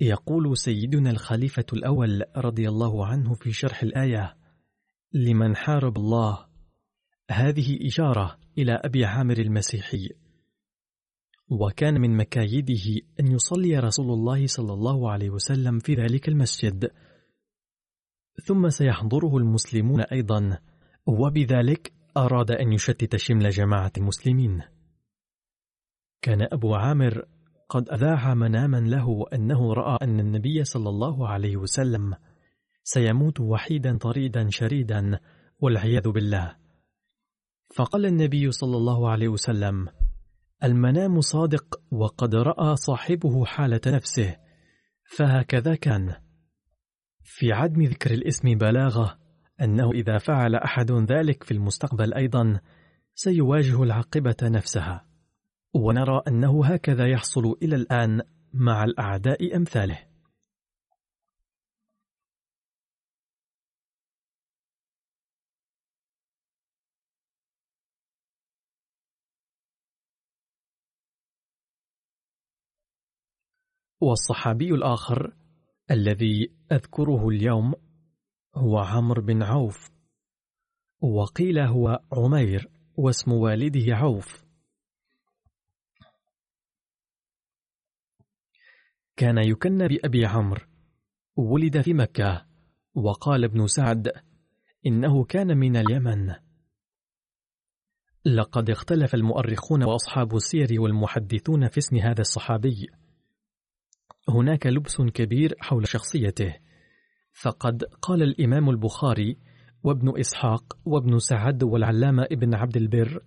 يقول 0.00 0.58
سيدنا 0.58 1.10
الخليفة 1.10 1.66
الأول 1.72 2.24
رضي 2.36 2.68
الله 2.68 3.06
عنه 3.06 3.34
في 3.34 3.52
شرح 3.52 3.82
الآية 3.82 4.45
لمن 5.12 5.56
حارب 5.56 5.96
الله. 5.96 6.46
هذه 7.30 7.86
إشارة 7.86 8.38
إلى 8.58 8.72
أبي 8.72 9.04
عامر 9.04 9.38
المسيحي. 9.38 10.08
وكان 11.48 12.00
من 12.00 12.16
مكايده 12.16 13.00
أن 13.20 13.32
يصلي 13.32 13.78
رسول 13.78 14.10
الله 14.10 14.46
صلى 14.46 14.72
الله 14.72 15.10
عليه 15.10 15.30
وسلم 15.30 15.78
في 15.78 15.94
ذلك 15.94 16.28
المسجد. 16.28 16.90
ثم 18.44 18.68
سيحضره 18.68 19.36
المسلمون 19.36 20.00
أيضا. 20.00 20.58
وبذلك 21.06 21.92
أراد 22.16 22.50
أن 22.50 22.72
يشتت 22.72 23.16
شمل 23.16 23.50
جماعة 23.50 23.92
المسلمين. 23.98 24.62
كان 26.22 26.48
أبو 26.52 26.74
عامر 26.74 27.24
قد 27.68 27.88
أذاع 27.88 28.34
مناما 28.34 28.80
له 28.80 29.24
أنه 29.32 29.72
رأى 29.72 29.98
أن 30.02 30.20
النبي 30.20 30.64
صلى 30.64 30.88
الله 30.88 31.28
عليه 31.28 31.56
وسلم 31.56 32.14
سيموت 32.88 33.40
وحيدا 33.40 33.98
طريدا 33.98 34.48
شريدا 34.50 35.18
والعياذ 35.58 36.08
بالله. 36.08 36.56
فقال 37.74 38.06
النبي 38.06 38.50
صلى 38.50 38.76
الله 38.76 39.10
عليه 39.10 39.28
وسلم 39.28 39.88
المنام 40.64 41.20
صادق 41.20 41.80
وقد 41.90 42.34
رأى 42.34 42.76
صاحبه 42.76 43.44
حالة 43.44 43.80
نفسه 43.86 44.36
فهكذا 45.16 45.74
كان. 45.74 46.14
في 47.22 47.52
عدم 47.52 47.82
ذكر 47.82 48.10
الاسم 48.10 48.54
بلاغة 48.54 49.18
أنه 49.60 49.90
إذا 49.90 50.18
فعل 50.18 50.54
أحد 50.54 50.92
ذلك 50.92 51.42
في 51.42 51.54
المستقبل 51.54 52.14
أيضا 52.14 52.60
سيواجه 53.14 53.82
العاقبة 53.82 54.36
نفسها. 54.42 55.06
ونرى 55.74 56.22
أنه 56.28 56.64
هكذا 56.64 57.06
يحصل 57.06 57.56
إلى 57.62 57.76
الآن 57.76 58.20
مع 58.54 58.84
الأعداء 58.84 59.56
أمثاله. 59.56 60.05
والصحابي 74.00 74.70
الآخر 74.74 75.36
الذي 75.90 76.50
أذكره 76.72 77.28
اليوم 77.28 77.74
هو 78.54 78.78
عمرو 78.78 79.22
بن 79.22 79.42
عوف 79.42 79.90
وقيل 81.00 81.58
هو 81.58 82.00
عمير 82.12 82.70
واسم 82.96 83.32
والده 83.32 83.96
عوف. 83.96 84.44
كان 89.16 89.38
يكنى 89.38 89.88
بأبي 89.88 90.26
عمرو 90.26 90.66
ولد 91.36 91.80
في 91.80 91.94
مكة 91.94 92.46
وقال 92.94 93.44
ابن 93.44 93.66
سعد 93.66 94.12
إنه 94.86 95.24
كان 95.24 95.56
من 95.58 95.76
اليمن. 95.76 96.34
لقد 98.24 98.70
اختلف 98.70 99.14
المؤرخون 99.14 99.84
وأصحاب 99.84 100.36
السير 100.36 100.80
والمحدثون 100.80 101.68
في 101.68 101.78
اسم 101.78 101.96
هذا 101.96 102.20
الصحابي. 102.20 102.86
هناك 104.28 104.66
لبس 104.66 105.02
كبير 105.02 105.54
حول 105.60 105.88
شخصيته. 105.88 106.54
فقد 107.32 107.84
قال 108.02 108.22
الإمام 108.22 108.70
البخاري 108.70 109.36
وابن 109.82 110.20
إسحاق 110.20 110.78
وابن 110.84 111.18
سعد 111.18 111.62
والعلامة 111.62 112.22
ابن 112.22 112.54
عبد 112.54 112.76
البر 112.76 113.22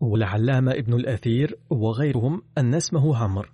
والعلامة 0.00 0.72
ابن 0.72 0.94
الأثير 0.94 1.58
وغيرهم 1.70 2.42
أن 2.58 2.74
اسمه 2.74 3.16
عمرو. 3.16 3.48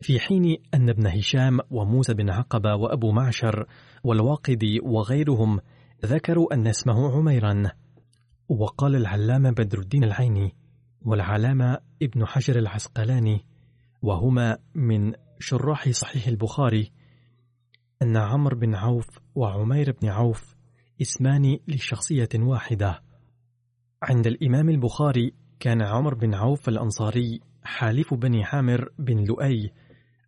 في 0.00 0.20
حين 0.20 0.56
أن 0.74 0.88
ابن 0.88 1.06
هشام 1.06 1.60
وموسى 1.70 2.14
بن 2.14 2.30
عقبة 2.30 2.74
وأبو 2.74 3.12
معشر 3.12 3.66
والواقدي 4.04 4.80
وغيرهم 4.80 5.60
ذكروا 6.04 6.54
أن 6.54 6.66
اسمه 6.66 7.16
عميرا. 7.16 7.70
وقال 8.48 8.96
العلامة 8.96 9.50
بدر 9.50 9.78
الدين 9.78 10.04
العيني 10.04 10.54
والعلامة 11.02 11.78
ابن 12.02 12.26
حجر 12.26 12.58
العسقلاني 12.58 13.44
وهما 14.02 14.58
من 14.74 15.12
شراح 15.38 15.88
صحيح 15.88 16.26
البخاري 16.26 16.92
أن 18.02 18.16
عمرو 18.16 18.58
بن 18.58 18.74
عوف 18.74 19.06
وعمير 19.34 19.92
بن 20.02 20.08
عوف 20.08 20.54
اسمان 21.02 21.58
لشخصية 21.68 22.28
واحدة. 22.34 23.00
عند 24.02 24.26
الإمام 24.26 24.68
البخاري 24.68 25.32
كان 25.60 25.82
عمر 25.82 26.14
بن 26.14 26.34
عوف 26.34 26.68
الأنصاري 26.68 27.40
حالف 27.62 28.14
بني 28.14 28.44
حامر 28.44 28.88
بن 28.98 29.24
لؤي 29.24 29.72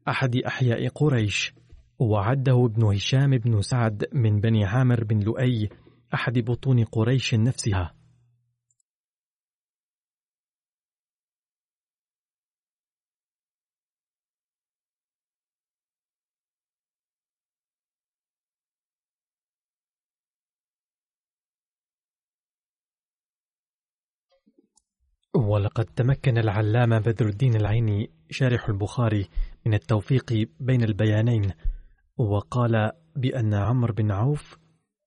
أحد 0.08 0.36
أحياء 0.36 0.88
قريش 0.88 1.54
وعده 1.98 2.64
ابن 2.64 2.84
هشام 2.84 3.38
بن 3.38 3.62
سعد 3.62 4.04
من 4.12 4.40
بني 4.40 4.64
عامر 4.64 5.04
بن 5.04 5.18
لؤي 5.18 5.68
أحد 6.14 6.38
بطون 6.38 6.84
قريش 6.84 7.34
نفسها. 7.34 7.95
ولقد 25.36 25.84
تمكن 25.84 26.38
العلامة 26.38 26.98
بدر 26.98 27.26
الدين 27.28 27.56
العيني 27.56 28.10
شارح 28.30 28.68
البخاري 28.68 29.28
من 29.66 29.74
التوفيق 29.74 30.48
بين 30.60 30.82
البيانين 30.82 31.52
وقال 32.16 32.92
بأن 33.16 33.54
عمرو 33.54 33.94
بن 33.94 34.10
عوف 34.10 34.58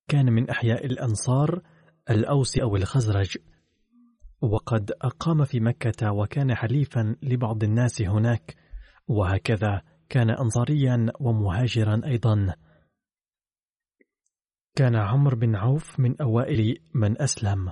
كان 0.08 0.34
من 0.34 0.50
أحياء 0.50 0.86
الأنصار 0.86 1.62
الأوس 2.10 2.58
أو 2.58 2.76
الخزرج 2.76 3.38
وقد 4.42 4.92
أقام 5.02 5.44
في 5.44 5.60
مكة 5.60 6.12
وكان 6.12 6.56
حليفا 6.56 7.16
لبعض 7.24 7.64
الناس 7.64 8.02
هناك 8.02 8.56
وهكذا 9.08 9.82
كان 10.10 10.30
أنصاريا 10.30 11.06
ومهاجرا 11.20 12.02
أيضا. 12.06 12.54
كان 14.76 14.96
عمرو 14.96 15.38
بن 15.38 15.56
عوف 15.56 16.00
من 16.00 16.22
أوائل 16.22 16.78
من 16.94 17.22
أسلم. 17.22 17.72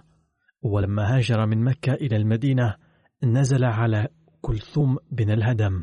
ولما 0.67 1.17
هاجر 1.17 1.45
من 1.45 1.63
مكة 1.63 1.93
إلى 1.93 2.15
المدينة 2.15 2.75
نزل 3.23 3.63
على 3.63 4.07
كلثوم 4.41 4.97
بن 5.11 5.31
الهدم. 5.31 5.81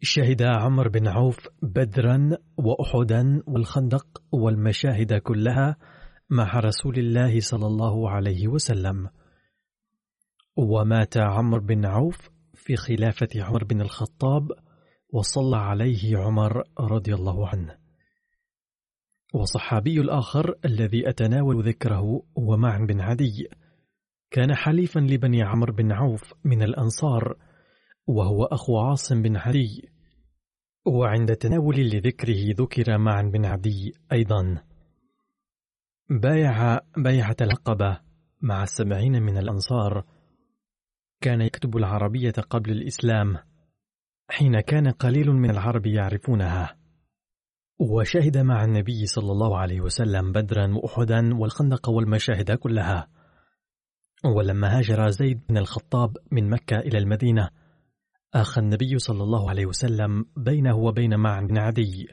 شهد 0.00 0.42
عمر 0.42 0.88
بن 0.88 1.08
عوف 1.08 1.48
بدرا 1.62 2.30
وأحدا 2.56 3.42
والخندق 3.46 4.06
والمشاهد 4.32 5.14
كلها 5.14 5.76
مع 6.30 6.60
رسول 6.60 6.98
الله 6.98 7.40
صلى 7.40 7.66
الله 7.66 8.10
عليه 8.10 8.48
وسلم. 8.48 9.08
ومات 10.56 11.16
عمر 11.16 11.58
بن 11.58 11.86
عوف 11.86 12.30
في 12.54 12.76
خلافة 12.76 13.28
عمر 13.36 13.64
بن 13.64 13.80
الخطاب 13.80 14.48
وصلى 15.12 15.56
عليه 15.56 16.18
عمر 16.18 16.62
رضي 16.80 17.14
الله 17.14 17.48
عنه. 17.48 17.81
وصحابي 19.32 20.00
الآخر 20.00 20.54
الذي 20.64 21.08
أتناول 21.08 21.68
ذكره 21.68 22.22
هو 22.38 22.56
معن 22.56 22.86
بن 22.86 23.00
عدي. 23.00 23.48
كان 24.30 24.54
حليفا 24.54 25.00
لبني 25.00 25.42
عمرو 25.42 25.72
بن 25.72 25.92
عوف 25.92 26.34
من 26.44 26.62
الأنصار 26.62 27.36
وهو 28.06 28.44
أخو 28.44 28.78
عاصم 28.78 29.22
بن 29.22 29.36
عدي. 29.36 29.88
وعند 30.86 31.36
تناول 31.36 31.76
لذكره 31.76 32.54
ذكر 32.58 32.98
معن 32.98 33.30
بن 33.30 33.44
عدي 33.44 33.92
أيضا. 34.12 34.62
بايع 36.10 36.80
بيعة 36.96 37.36
العقبة 37.40 38.00
مع 38.40 38.62
السبعين 38.62 39.22
من 39.22 39.38
الأنصار. 39.38 40.04
كان 41.20 41.40
يكتب 41.40 41.76
العربية 41.76 42.32
قبل 42.50 42.70
الإسلام 42.70 43.36
حين 44.30 44.60
كان 44.60 44.90
قليل 44.90 45.30
من 45.30 45.50
العرب 45.50 45.86
يعرفونها. 45.86 46.81
وشهد 47.90 48.38
مع 48.38 48.64
النبي 48.64 49.06
صلى 49.06 49.32
الله 49.32 49.58
عليه 49.58 49.80
وسلم 49.80 50.32
بدرا 50.32 50.74
وأحدا 50.74 51.34
والخندق 51.34 51.88
والمشاهد 51.88 52.52
كلها. 52.52 53.08
ولما 54.24 54.78
هاجر 54.78 55.08
زيد 55.08 55.40
بن 55.48 55.58
الخطاب 55.58 56.16
من 56.30 56.50
مكة 56.50 56.78
إلى 56.78 56.98
المدينة 56.98 57.48
أخى 58.34 58.60
النبي 58.60 58.98
صلى 58.98 59.22
الله 59.22 59.50
عليه 59.50 59.66
وسلم 59.66 60.24
بينه 60.36 60.76
وبين 60.76 61.18
معن 61.18 61.46
بن 61.46 61.58
عدي. 61.58 62.08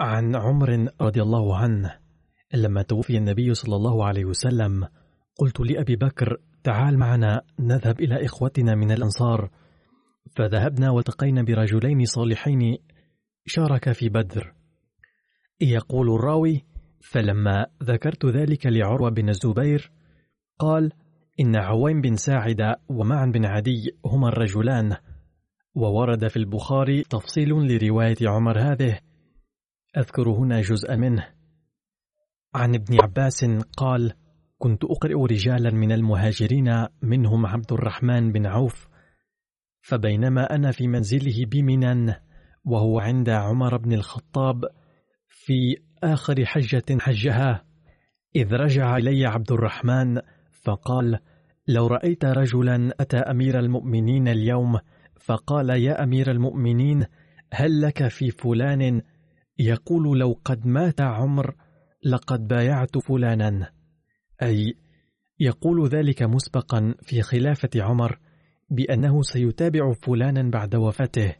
عن 0.00 0.36
عمر 0.36 0.88
رضي 1.00 1.22
الله 1.22 1.56
عنه 1.56 1.96
لما 2.54 2.82
توفي 2.82 3.16
النبي 3.16 3.54
صلى 3.54 3.76
الله 3.76 4.06
عليه 4.06 4.24
وسلم 4.24 4.88
قلت 5.38 5.60
لأبي 5.60 5.96
بكر 5.96 6.36
تعال 6.64 6.98
معنا 6.98 7.42
نذهب 7.58 8.00
إلى 8.00 8.24
إخوتنا 8.24 8.74
من 8.74 8.92
الأنصار. 8.92 9.50
فذهبنا 10.36 10.90
والتقينا 10.90 11.42
برجلين 11.42 12.04
صالحين 12.04 12.78
شارك 13.46 13.92
في 13.92 14.08
بدر. 14.08 14.54
يقول 15.60 16.14
الراوي 16.14 16.64
فلما 17.00 17.66
ذكرت 17.82 18.26
ذلك 18.26 18.66
لعروة 18.66 19.10
بن 19.10 19.28
الزبير 19.28 19.90
قال 20.58 20.92
إن 21.40 21.56
عويم 21.56 22.00
بن 22.00 22.16
ساعدة 22.16 22.80
ومعن 22.88 23.32
بن 23.32 23.44
عدي 23.44 23.96
هما 24.06 24.28
الرجلان. 24.28 24.96
وورد 25.74 26.28
في 26.28 26.36
البخاري 26.36 27.02
تفصيل 27.02 27.48
لرواية 27.48 28.16
عمر 28.22 28.58
هذه. 28.58 28.98
أذكر 29.96 30.28
هنا 30.28 30.60
جزءا 30.60 30.96
منه. 30.96 31.28
عن 32.54 32.74
ابن 32.74 33.02
عباس 33.02 33.44
قال 33.76 34.12
كنت 34.58 34.84
أقرئ 34.84 35.14
رجالا 35.14 35.70
من 35.70 35.92
المهاجرين 35.92 36.86
منهم 37.02 37.46
عبد 37.46 37.72
الرحمن 37.72 38.32
بن 38.32 38.46
عوف 38.46 38.88
فبينما 39.80 40.54
أنا 40.54 40.70
في 40.70 40.88
منزله 40.88 41.46
بمنن 41.46 42.14
وهو 42.64 42.98
عند 42.98 43.28
عمر 43.28 43.76
بن 43.76 43.92
الخطاب 43.92 44.64
في 45.28 45.76
آخر 46.02 46.44
حجة 46.44 46.84
حجها 47.00 47.64
إذ 48.36 48.52
رجع 48.52 48.96
إلي 48.96 49.26
عبد 49.26 49.52
الرحمن 49.52 50.20
فقال 50.62 51.18
لو 51.68 51.86
رأيت 51.86 52.24
رجلا 52.24 52.94
أتى 53.00 53.16
أمير 53.16 53.58
المؤمنين 53.58 54.28
اليوم؟ 54.28 54.78
فقال 55.20 55.70
يا 55.70 56.02
أمير 56.02 56.30
المؤمنين 56.30 57.06
هل 57.52 57.80
لك 57.80 58.08
في 58.08 58.30
فلان 58.30 59.02
يقول 59.60 60.18
لو 60.18 60.40
قد 60.44 60.66
مات 60.66 61.00
عمر 61.00 61.54
لقد 62.04 62.48
بايعت 62.48 62.98
فلانا. 62.98 63.72
أي 64.42 64.74
يقول 65.40 65.88
ذلك 65.88 66.22
مسبقا 66.22 66.94
في 67.02 67.22
خلافة 67.22 67.70
عمر 67.76 68.18
بأنه 68.70 69.22
سيتابع 69.22 69.92
فلانا 69.92 70.50
بعد 70.50 70.74
وفاته 70.74 71.34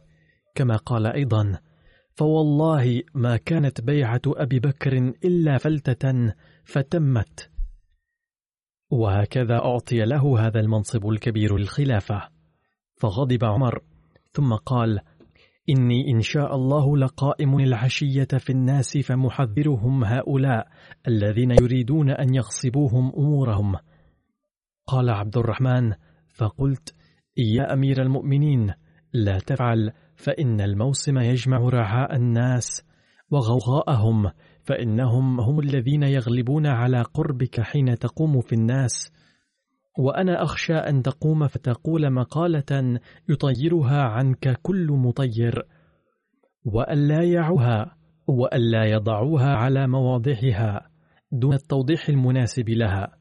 كما 0.55 0.75
قال 0.75 1.07
أيضا 1.07 1.59
فوالله 2.13 3.01
ما 3.15 3.37
كانت 3.37 3.81
بيعة 3.81 4.21
أبي 4.27 4.59
بكر 4.59 4.97
إلا 5.25 5.57
فلتة 5.57 6.33
فتمت 6.63 7.49
وهكذا 8.89 9.55
أعطي 9.55 10.05
له 10.05 10.47
هذا 10.47 10.59
المنصب 10.59 11.07
الكبير 11.07 11.55
الخلافة. 11.55 12.29
فغضب 13.01 13.43
عمر 13.43 13.83
ثم 14.31 14.53
قال 14.53 14.99
إني 15.69 16.11
إن 16.11 16.21
شاء 16.21 16.55
الله 16.55 16.97
لقائم 16.97 17.59
العشية 17.59 18.27
في 18.39 18.49
الناس 18.49 18.97
فمحذرهم 18.97 20.03
هؤلاء 20.03 20.67
الذين 21.07 21.51
يريدون 21.51 22.09
أن 22.09 22.35
يغصبوهم 22.35 23.11
أمورهم. 23.17 23.75
قال 24.87 25.09
عبد 25.09 25.37
الرحمن 25.37 25.93
فقلت 26.29 26.95
يا 27.37 27.73
أمير 27.73 28.01
المؤمنين 28.01 28.73
لا 29.13 29.39
تفعل 29.39 29.91
فإن 30.15 30.61
الموسم 30.61 31.17
يجمع 31.17 31.57
رعاء 31.57 32.15
الناس 32.15 32.83
وغوغاءهم 33.31 34.31
فإنهم 34.63 35.39
هم 35.39 35.59
الذين 35.59 36.03
يغلبون 36.03 36.67
على 36.67 37.01
قربك 37.01 37.61
حين 37.61 37.99
تقوم 37.99 38.41
في 38.41 38.53
الناس. 38.53 39.11
وأنا 39.97 40.43
أخشى 40.43 40.73
أن 40.73 41.01
تقوم 41.01 41.47
فتقول 41.47 42.13
مقالة 42.13 42.99
يطيرها 43.29 44.01
عنك 44.01 44.59
كل 44.61 44.87
مطير 44.91 45.65
وألا 46.65 47.23
يعوها 47.23 47.95
وألا 48.27 48.85
يضعوها 48.85 49.55
على 49.55 49.87
مواضعها 49.87 50.89
دون 51.31 51.53
التوضيح 51.53 52.09
المناسب 52.09 52.69
لها. 52.69 53.20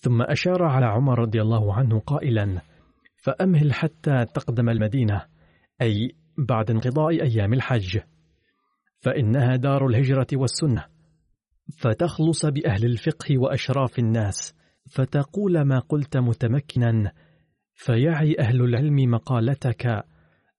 ثم 0.00 0.22
أشار 0.22 0.62
على 0.62 0.86
عمر 0.86 1.18
رضي 1.18 1.40
الله 1.42 1.74
عنه 1.74 2.00
قائلا 2.00 2.60
فأمهل 3.16 3.72
حتى 3.72 4.24
تقدم 4.34 4.68
المدينة 4.68 5.26
أي 5.82 6.12
بعد 6.38 6.70
انقضاء 6.70 7.10
أيام 7.10 7.52
الحج 7.52 7.98
فإنها 9.00 9.56
دار 9.56 9.86
الهجرة 9.86 10.26
والسنة 10.32 10.84
فتخلص 11.78 12.46
بأهل 12.46 12.84
الفقه 12.84 13.38
وأشراف 13.38 13.98
الناس 13.98 14.54
فتقول 14.90 15.62
ما 15.62 15.78
قلت 15.78 16.16
متمكنا 16.16 17.12
فيعي 17.74 18.36
أهل 18.38 18.62
العلم 18.62 19.10
مقالتك 19.10 20.04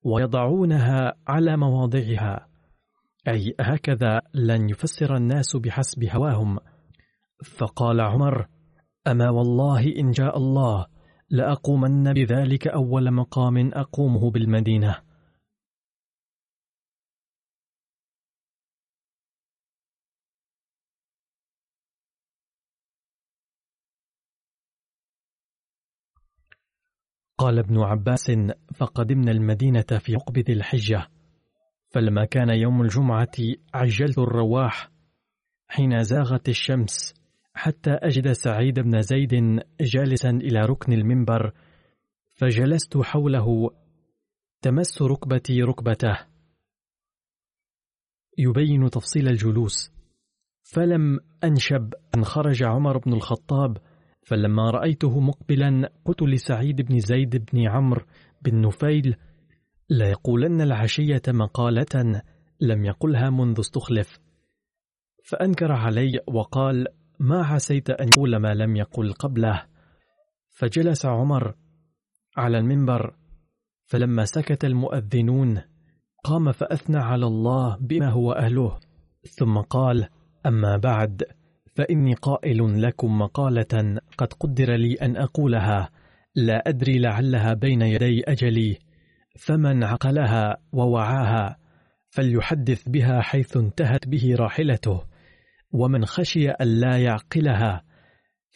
ويضعونها 0.03 1.13
على 1.27 1.57
مواضعها 1.57 2.47
أي 3.27 3.55
هكذا 3.59 4.21
لن 4.33 4.69
يفسر 4.69 5.15
الناس 5.15 5.55
بحسب 5.55 6.03
هواهم. 6.03 6.59
فقال 7.57 8.01
عمر 8.01 8.47
أما 9.07 9.29
والله 9.29 9.95
إن 9.99 10.11
جاء 10.11 10.37
الله 10.37 10.87
لأقومن 11.29 12.13
بذلك 12.13 12.67
أول 12.67 13.11
مقام 13.11 13.71
أقومه 13.73 14.31
بالمدينة. 14.31 15.01
قال 27.37 27.59
ابن 27.59 27.79
عباس 27.79 28.31
فقدمنا 28.75 29.31
المدينة 29.31 29.99
في 29.99 30.15
عقب 30.15 30.37
ذي 30.37 30.53
الحجة. 30.53 31.07
فلما 31.89 32.25
كان 32.25 32.49
يوم 32.49 32.81
الجمعة 32.81 33.31
عجلت 33.73 34.17
الرواح 34.17 34.91
حين 35.67 36.03
زاغت 36.03 36.49
الشمس. 36.49 37.20
حتى 37.53 37.91
أجد 37.91 38.31
سعيد 38.31 38.79
بن 38.79 39.01
زيد 39.01 39.61
جالسا 39.81 40.29
إلى 40.29 40.59
ركن 40.59 40.93
المنبر 40.93 41.53
فجلست 42.29 42.97
حوله 42.97 43.69
تمس 44.61 45.01
ركبتي 45.01 45.61
ركبته. 45.61 46.17
يبين 48.37 48.89
تفصيل 48.89 49.27
الجلوس. 49.27 49.91
فلم 50.63 51.19
أنشب 51.43 51.93
أن 52.15 52.23
خرج 52.23 52.63
عمر 52.63 52.97
بن 52.97 53.13
الخطاب 53.13 53.77
فلما 54.23 54.71
رأيته 54.71 55.19
مقبلا 55.19 55.89
قلت 56.05 56.23
لسعيد 56.23 56.81
بن 56.81 56.99
زيد 56.99 57.45
بن 57.53 57.67
عمرو 57.67 58.05
بن 58.41 58.61
نفيل 58.61 59.15
لا 59.89 60.09
يقولن 60.09 60.61
العشية 60.61 61.21
مقالة 61.27 62.21
لم 62.61 62.85
يقلها 62.85 63.29
منذ 63.29 63.59
استخلف. 63.59 64.19
فأنكر 65.23 65.71
علي 65.71 66.19
وقال 66.27 66.87
ما 67.21 67.43
عسيت 67.43 67.89
أن 67.89 68.07
يقول 68.07 68.35
ما 68.35 68.53
لم 68.53 68.75
يقل 68.75 69.13
قبله. 69.13 69.63
فجلس 70.49 71.05
عمر 71.05 71.55
على 72.37 72.57
المنبر 72.57 73.15
فلما 73.85 74.25
سكت 74.25 74.65
المؤذنون 74.65 75.61
قام 76.23 76.51
فأثنى 76.51 76.97
على 76.97 77.25
الله 77.25 77.77
بما 77.81 78.09
هو 78.09 78.31
أهله. 78.31 78.79
ثم 79.29 79.57
قال 79.57 80.07
أما 80.45 80.77
بعد 80.77 81.23
فإني 81.75 82.13
قائل 82.13 82.81
لكم 82.81 83.19
مقالة 83.19 83.99
قد 84.17 84.33
قدر 84.33 84.75
لي 84.75 84.93
أن 84.93 85.17
أقولها. 85.17 85.89
لا 86.35 86.69
أدري 86.69 86.99
لعلها 86.99 87.53
بين 87.53 87.81
يدي 87.81 88.23
أجلي. 88.27 88.77
فمن 89.39 89.83
عقلها 89.83 90.57
ووعاها 90.73 91.57
فليحدث 92.09 92.89
بها 92.89 93.21
حيث 93.21 93.57
انتهت 93.57 94.07
به 94.07 94.35
راحلته. 94.35 95.10
ومن 95.73 96.05
خشي 96.05 96.51
ألا 96.51 96.97
يعقلها 96.97 97.83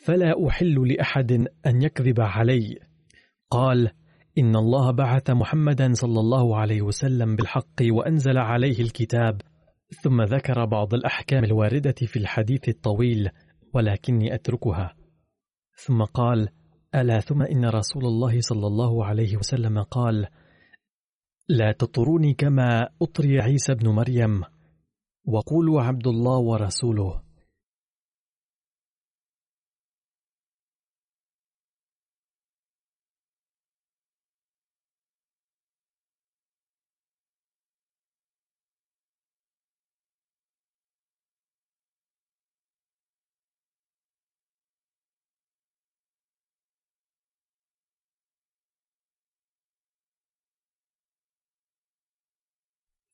فلا 0.06 0.47
أحل 0.47 0.88
لأحد 0.88 1.32
أن 1.65 1.82
يكذب 1.82 2.21
علي. 2.21 2.80
قال 3.49 3.91
إن 4.38 4.56
الله 4.56 4.91
بعث 4.91 5.30
محمدا 5.30 5.93
صلى 5.93 6.19
الله 6.19 6.58
عليه 6.58 6.82
وسلم 6.82 7.36
بالحق 7.36 7.82
وأنزل 7.89 8.38
عليه 8.38 8.80
الكتاب 8.82 9.41
ثم 10.04 10.21
ذكر 10.21 10.65
بعض 10.65 10.93
الأحكام 10.93 11.43
الواردة 11.43 11.95
في 11.97 12.19
الحديث 12.19 12.69
الطويل 12.69 13.30
ولكني 13.73 14.36
أتركها. 14.36 14.95
ثم 15.86 16.04
قال 16.04 16.49
ألا 16.95 17.19
ثم 17.19 17.41
إن 17.41 17.65
رسول 17.65 18.06
الله 18.06 18.41
صلى 18.41 18.67
الله 18.67 19.06
عليه 19.06 19.38
وسلم 19.38 19.82
قال 19.82 20.28
لا 21.49 21.71
تطروني 21.71 22.34
كما 22.34 22.89
أطري 23.01 23.41
عيسى 23.41 23.73
بن 23.73 23.89
مريم. 23.89 24.43
وقولوا 25.27 25.81
عبد 25.81 26.07
الله 26.07 26.38
ورسوله. 26.39 27.25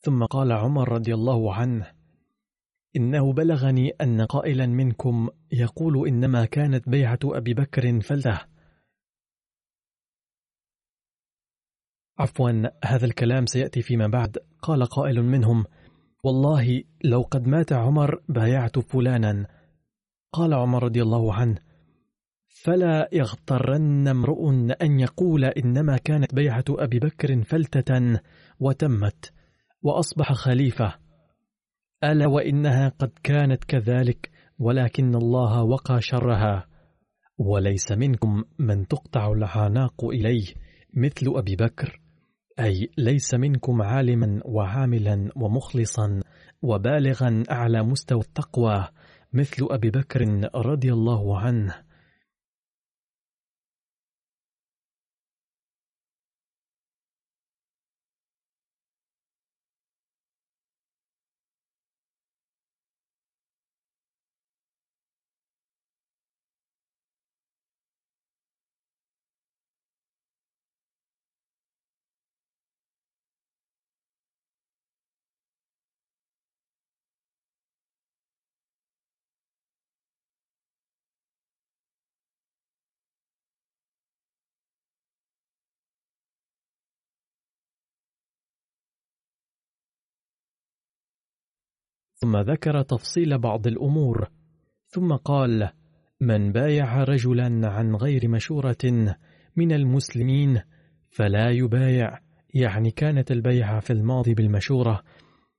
ثم 0.03 0.25
قال 0.25 0.51
عمر 0.51 0.89
رضي 0.89 1.13
الله 1.13 1.55
عنه 1.55 2.00
إنه 2.95 3.33
بلغني 3.33 3.89
أن 3.89 4.21
قائلا 4.21 4.65
منكم 4.65 5.29
يقول 5.51 6.07
إنما 6.07 6.45
كانت 6.45 6.89
بيعة 6.89 7.19
أبي 7.25 7.53
بكر 7.53 8.01
فلتة. 8.01 8.39
عفوا 12.19 12.51
هذا 12.85 13.05
الكلام 13.05 13.45
سيأتي 13.45 13.81
فيما 13.81 14.07
بعد. 14.07 14.37
قال 14.61 14.85
قائل 14.85 15.23
منهم 15.23 15.65
والله 16.23 16.83
لو 17.03 17.21
قد 17.21 17.47
مات 17.47 17.73
عمر 17.73 18.21
بايعت 18.29 18.79
فلانا. 18.79 19.47
قال 20.33 20.53
عمر 20.53 20.83
رضي 20.83 21.01
الله 21.01 21.33
عنه 21.33 21.57
فلا 22.47 23.09
يغترن 23.11 24.07
امرؤ 24.07 24.49
أن 24.81 24.99
يقول 24.99 25.45
إنما 25.45 25.97
كانت 25.97 26.35
بيعة 26.35 26.65
أبي 26.69 26.99
بكر 26.99 27.43
فلتة 27.43 28.19
وتمت 28.59 29.33
وأصبح 29.81 30.33
خليفة. 30.33 31.10
ألا 32.03 32.27
وإنها 32.27 32.89
قد 32.89 33.11
كانت 33.23 33.63
كذلك 33.63 34.31
ولكن 34.59 35.15
الله 35.15 35.63
وقى 35.63 36.01
شرها. 36.01 36.67
وليس 37.37 37.91
منكم 37.91 38.43
من 38.59 38.87
تقطع 38.87 39.31
العناق 39.31 40.05
إليه 40.05 40.45
مثل 40.93 41.33
أبي 41.35 41.55
بكر. 41.55 42.01
أي 42.59 42.89
ليس 42.97 43.33
منكم 43.33 43.81
عالما 43.81 44.41
وعاملا 44.45 45.29
ومخلصا 45.35 46.19
وبالغا 46.61 47.43
أعلى 47.51 47.83
مستوى 47.83 48.21
التقوى 48.21 48.87
مثل 49.33 49.67
أبي 49.71 49.89
بكر 49.89 50.49
رضي 50.55 50.93
الله 50.93 51.39
عنه. 51.39 51.75
ثم 92.21 92.37
ذكر 92.37 92.81
تفصيل 92.81 93.37
بعض 93.37 93.67
الأمور 93.67 94.29
ثم 94.87 95.15
قال 95.15 95.69
من 96.19 96.51
بايع 96.51 97.03
رجلا 97.03 97.67
عن 97.67 97.95
غير 97.95 98.27
مشورة 98.27 99.15
من 99.55 99.71
المسلمين 99.71 100.61
فلا 101.09 101.49
يبايع 101.49 102.19
يعني 102.53 102.91
كانت 102.91 103.31
البيعة 103.31 103.79
في 103.79 103.93
الماضي 103.93 104.33
بالمشورة 104.33 105.03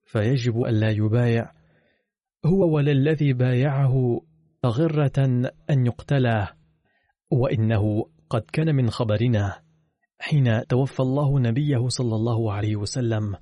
فيجب 0.05 0.64
ألا 0.64 0.90
يبايع. 0.90 1.53
هو 2.46 2.75
وللذي 2.75 3.33
بايعه 3.33 4.20
غرة 4.66 5.18
أن 5.70 5.87
يقتلى 5.87 6.48
وإنه 7.31 8.07
قد 8.31 8.42
كان 8.53 8.75
من 8.75 8.90
خبرنا. 8.90 9.62
حين 10.18 10.66
توفى 10.66 11.01
الله 11.01 11.40
نبيه 11.40 11.88
صلى 11.88 12.16
الله 12.16 12.53
عليه 12.53 12.77
وسلم 12.77 13.35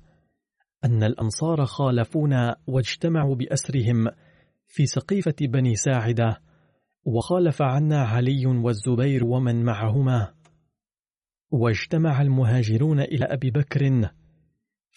أن 0.85 1.03
الأنصار 1.03 1.65
خالفونا 1.65 2.55
واجتمعوا 2.67 3.35
بأسرهم 3.35 4.07
في 4.67 4.85
سقيفة 4.85 5.35
بني 5.41 5.75
ساعدة 5.75 6.41
وخالف 7.05 7.61
عنا 7.61 8.01
علي 8.01 8.45
والزبير 8.45 9.25
ومن 9.25 9.63
معهما. 9.63 10.33
واجتمع 11.51 12.21
المهاجرون 12.21 12.99
إلى 12.99 13.25
أبي 13.25 13.51
بكر 13.51 14.09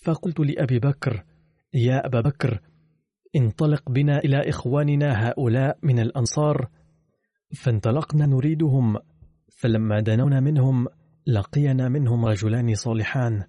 فقلت 0.04 0.40
لأبي 0.40 0.78
بكر 0.78 1.24
يا 1.74 2.06
أبا 2.06 2.20
بكر 2.20 2.60
انطلق 3.36 3.90
بنا 3.90 4.18
إلى 4.18 4.48
إخواننا 4.48 5.28
هؤلاء 5.28 5.78
من 5.82 5.98
الأنصار 5.98 6.68
فانطلقنا 7.56 8.26
نريدهم 8.26 8.98
فلما 9.56 10.00
دنونا 10.00 10.40
منهم 10.40 10.86
لقينا 11.26 11.88
منهم 11.88 12.24
رجلان 12.26 12.74
صالحان. 12.74 13.44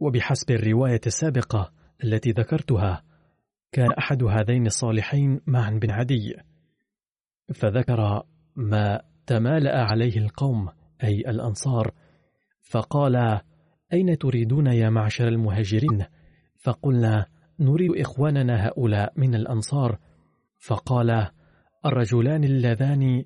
وبحسب 0.00 0.50
الرواية 0.50 1.00
السابقة 1.06 1.72
التي 2.04 2.30
ذكرتها 2.30 3.02
كان 3.72 3.92
أحد 3.92 4.24
هذين 4.24 4.66
الصالحين 4.66 5.40
معا 5.46 5.70
بن 5.70 5.90
عدي 5.90 6.36
فذكر 7.54 8.22
ما 8.56 9.00
تمالأ 9.26 9.84
عليه 9.84 10.18
القوم 10.18 10.68
أي 11.04 11.20
الأنصار 11.20 11.94
فقال 12.60 13.40
أين 13.92 14.18
تريدون 14.18 14.66
يا 14.66 14.90
معشر 14.90 15.28
المهاجرين؟ 15.28 16.04
فقلنا 16.56 17.26
نريد 17.60 17.90
إخواننا 17.96 18.68
هؤلاء 18.68 19.12
من 19.16 19.34
الأنصار. 19.34 19.98
فقال 20.58 21.30
الرجلان 21.86 22.44
اللذان 22.44 23.24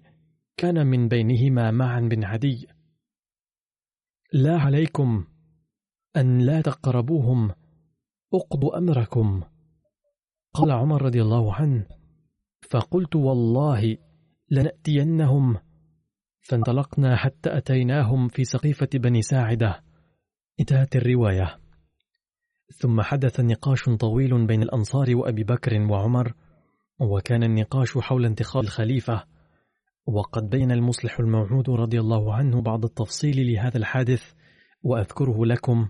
كان 0.57 0.87
من 0.87 1.09
بينهما 1.09 1.71
معا 1.71 2.01
بن 2.01 2.25
عدي. 2.25 2.67
لا 4.33 4.59
عليكم 4.59 5.25
أن 6.17 6.39
لا 6.39 6.61
تقربوهم 6.61 7.51
أقضوا 8.35 8.79
أمركم. 8.79 9.43
قال 10.55 10.71
عمر 10.71 11.03
رضي 11.03 11.23
الله 11.23 11.55
عنه 11.55 11.87
فقلت 12.71 13.17
والله 13.17 13.97
لنأتينهم. 14.51 15.59
فانطلقنا 16.41 17.17
حتى 17.17 17.57
أتيناهم 17.59 18.29
في 18.29 18.45
سقيفة 18.45 18.89
بني 18.95 19.23
ساعدة. 19.23 19.85
انتهت 20.61 20.97
الرواية. 20.97 21.59
ثم 22.79 23.01
حدث 23.01 23.41
نقاش 23.41 23.85
طويل 23.85 24.47
بين 24.47 24.63
الأنصار 24.63 25.17
وأبي 25.17 25.45
بكر 25.45 25.81
وعمر 25.91 26.35
وكان 27.01 27.43
النقاش 27.43 27.99
حول 27.99 28.25
انتخاب 28.25 28.63
الخليفة. 28.63 29.25
وقد 30.07 30.51
بين 30.51 30.73
المصلح 30.73 31.21
الموعود 31.21 31.71
رضي 31.71 32.01
الله 32.01 32.35
عنه 32.35 32.63
بعض 32.63 32.85
التفصيل 32.85 33.53
لهذا 33.53 33.79
الحادث 33.79 34.33
وأذكره 34.83 35.47
لكم. 35.47 35.89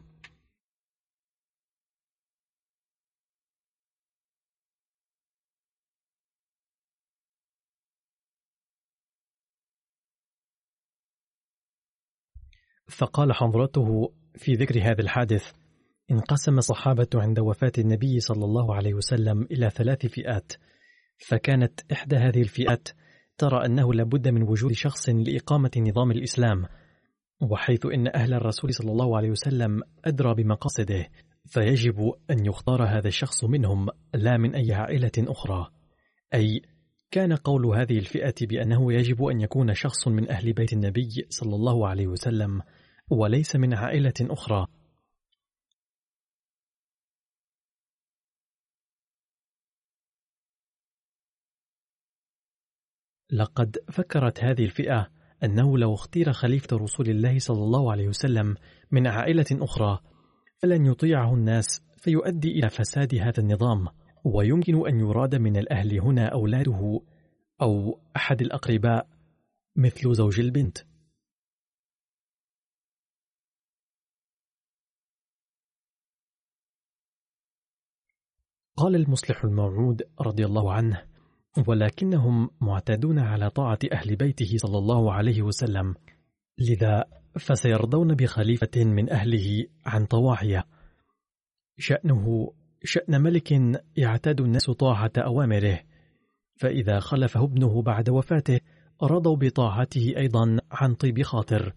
فقال 12.92 13.32
حضرته 13.32 14.12
في 14.34 14.52
ذكر 14.52 14.80
هذا 14.82 15.00
الحادث 15.00 15.52
انقسم 16.10 16.58
الصحابة 16.58 17.08
عند 17.14 17.40
وفاة 17.40 17.72
النبي 17.78 18.20
صلى 18.20 18.44
الله 18.44 18.74
عليه 18.74 18.94
وسلم 18.94 19.42
إلى 19.42 19.70
ثلاث 19.70 20.06
فئات 20.06 20.52
فكانت 21.18 21.80
إحدى 21.92 22.16
هذه 22.16 22.42
الفئات 22.42 22.88
ترى 23.38 23.66
أنه 23.66 23.94
لابد 23.94 24.28
من 24.28 24.42
وجود 24.42 24.72
شخص 24.72 25.08
لإقامة 25.08 25.70
نظام 25.76 26.10
الإسلام 26.10 26.64
وحيث 27.40 27.86
إن 27.86 28.08
أهل 28.14 28.34
الرسول 28.34 28.74
صلى 28.74 28.92
الله 28.92 29.16
عليه 29.16 29.30
وسلم 29.30 29.82
أدرى 30.04 30.34
بمقاصده 30.34 31.08
فيجب 31.46 32.12
أن 32.30 32.46
يختار 32.46 32.84
هذا 32.84 33.08
الشخص 33.08 33.44
منهم 33.44 33.88
لا 34.14 34.36
من 34.36 34.54
أي 34.54 34.72
عائلة 34.72 35.12
أخرى. 35.18 35.70
أي 36.34 36.62
كان 37.10 37.32
قول 37.32 37.66
هذه 37.66 37.98
الفئة 37.98 38.34
بأنه 38.46 38.92
يجب 38.92 39.24
أن 39.24 39.40
يكون 39.40 39.74
شخص 39.74 40.08
من 40.08 40.30
أهل 40.30 40.52
بيت 40.52 40.72
النبي 40.72 41.26
صلى 41.28 41.54
الله 41.54 41.88
عليه 41.88 42.06
وسلم 42.06 42.62
وليس 43.10 43.56
من 43.56 43.74
عائلة 43.74 44.14
أخرى. 44.20 44.66
لقد 53.32 53.78
فكرت 53.92 54.44
هذه 54.44 54.64
الفئة 54.64 55.08
أنه 55.44 55.78
لو 55.78 55.94
اختير 55.94 56.32
خليفة 56.32 56.76
رسول 56.76 57.08
الله 57.08 57.38
صلى 57.38 57.64
الله 57.64 57.92
عليه 57.92 58.08
وسلم 58.08 58.54
من 58.90 59.06
عائلة 59.06 59.46
أخرى 59.52 59.98
فلن 60.58 60.86
يطيعه 60.86 61.34
الناس 61.34 61.82
فيؤدي 61.96 62.50
إلى 62.50 62.70
فساد 62.70 63.14
هذا 63.14 63.38
النظام 63.38 63.86
ويمكن 64.24 64.88
أن 64.88 65.00
يراد 65.00 65.34
من 65.34 65.56
الأهل 65.56 66.00
هنا 66.00 66.26
أولاده 66.26 67.00
أو 67.62 68.00
أحد 68.16 68.42
الأقرباء 68.42 69.08
مثل 69.76 70.14
زوج 70.14 70.40
البنت. 70.40 70.78
قال 78.82 78.96
المصلح 78.96 79.44
الموعود 79.44 80.02
رضي 80.20 80.44
الله 80.44 80.72
عنه 80.72 81.02
ولكنهم 81.66 82.50
معتادون 82.60 83.18
على 83.18 83.50
طاعة 83.50 83.78
أهل 83.92 84.16
بيته 84.16 84.56
صلى 84.56 84.78
الله 84.78 85.12
عليه 85.12 85.42
وسلم 85.42 85.94
لذا 86.58 87.04
فسيرضون 87.38 88.14
بخليفة 88.14 88.84
من 88.84 89.10
أهله 89.10 89.66
عن 89.86 90.06
طواعية 90.06 90.64
شأنه 91.78 92.52
شأن 92.84 93.22
ملك 93.22 93.52
يعتاد 93.96 94.40
الناس 94.40 94.70
طاعة 94.70 95.12
أوامره 95.18 95.80
فإذا 96.56 97.00
خلفه 97.00 97.44
ابنه 97.44 97.82
بعد 97.82 98.10
وفاته 98.10 98.60
رضوا 99.02 99.36
بطاعته 99.36 100.14
أيضا 100.16 100.58
عن 100.70 100.94
طيب 100.94 101.22
خاطر 101.22 101.74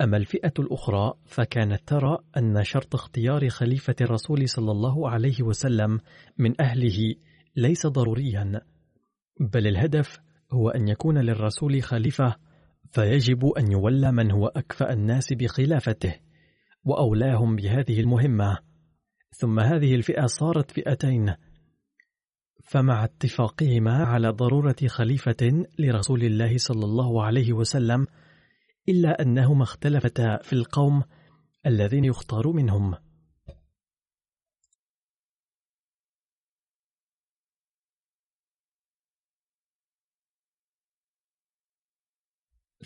أما 0.00 0.16
الفئة 0.16 0.52
الأخرى 0.58 1.12
فكانت 1.26 1.88
ترى 1.88 2.18
أن 2.36 2.64
شرط 2.64 2.94
اختيار 2.94 3.48
خليفة 3.48 3.94
الرسول 4.00 4.48
صلى 4.48 4.70
الله 4.70 5.10
عليه 5.10 5.42
وسلم 5.42 6.00
من 6.38 6.60
أهله 6.60 7.14
ليس 7.56 7.86
ضروريا 7.86 8.60
بل 9.40 9.66
الهدف 9.66 10.18
هو 10.52 10.68
أن 10.70 10.88
يكون 10.88 11.18
للرسول 11.18 11.82
خليفة 11.82 12.36
فيجب 12.92 13.46
أن 13.46 13.72
يولى 13.72 14.12
من 14.12 14.30
هو 14.30 14.46
أكفأ 14.46 14.92
الناس 14.92 15.32
بخلافته 15.32 16.14
وأولاهم 16.84 17.56
بهذه 17.56 18.00
المهمة. 18.00 18.58
ثم 19.30 19.60
هذه 19.60 19.94
الفئة 19.94 20.26
صارت 20.26 20.70
فئتين 20.70 21.34
فمع 22.64 23.04
اتفاقهما 23.04 24.04
على 24.04 24.28
ضرورة 24.28 24.76
خليفة 24.86 25.64
لرسول 25.78 26.24
الله 26.24 26.58
صلى 26.58 26.84
الله 26.84 27.24
عليه 27.24 27.52
وسلم 27.52 28.06
إلا 28.90 29.22
أنهما 29.22 29.62
اختلفتا 29.62 30.36
في 30.42 30.52
القوم 30.52 31.02
الذين 31.66 32.04
يختار 32.04 32.52
منهم. 32.52 32.94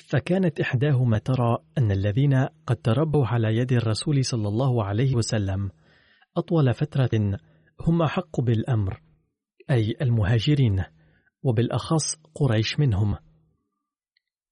فكانت 0.09 0.61
إحداهما 0.61 1.19
ترى 1.19 1.59
أن 1.79 1.91
الذين 1.91 2.49
قد 2.67 2.77
تربوا 2.77 3.27
على 3.27 3.57
يد 3.57 3.73
الرسول 3.73 4.25
صلى 4.25 4.49
الله 4.49 4.85
عليه 4.85 5.15
وسلم 5.15 5.71
أطول 6.37 6.75
فترة 6.75 7.39
هم 7.81 8.03
أحق 8.03 8.41
بالأمر 8.41 9.01
أي 9.71 9.97
المهاجرين 10.03 10.85
وبالأخص 11.43 12.15
قريش 12.35 12.79
منهم. 12.79 13.17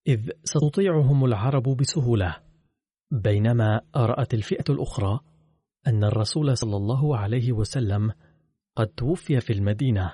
إذ 0.07 0.31
ستطيعهم 0.45 1.25
العرب 1.25 1.63
بسهولة 1.63 2.37
بينما 3.11 3.81
رأت 3.97 4.35
الفئة 4.35 4.65
الأخرى 4.71 5.21
أن 5.87 6.05
الرسول 6.05 6.57
صلى 6.57 6.77
الله 6.77 7.17
عليه 7.17 7.53
وسلم 7.53 8.13
قد 8.77 8.87
توفي 8.87 9.41
في 9.41 9.53
المدينة 9.53 10.13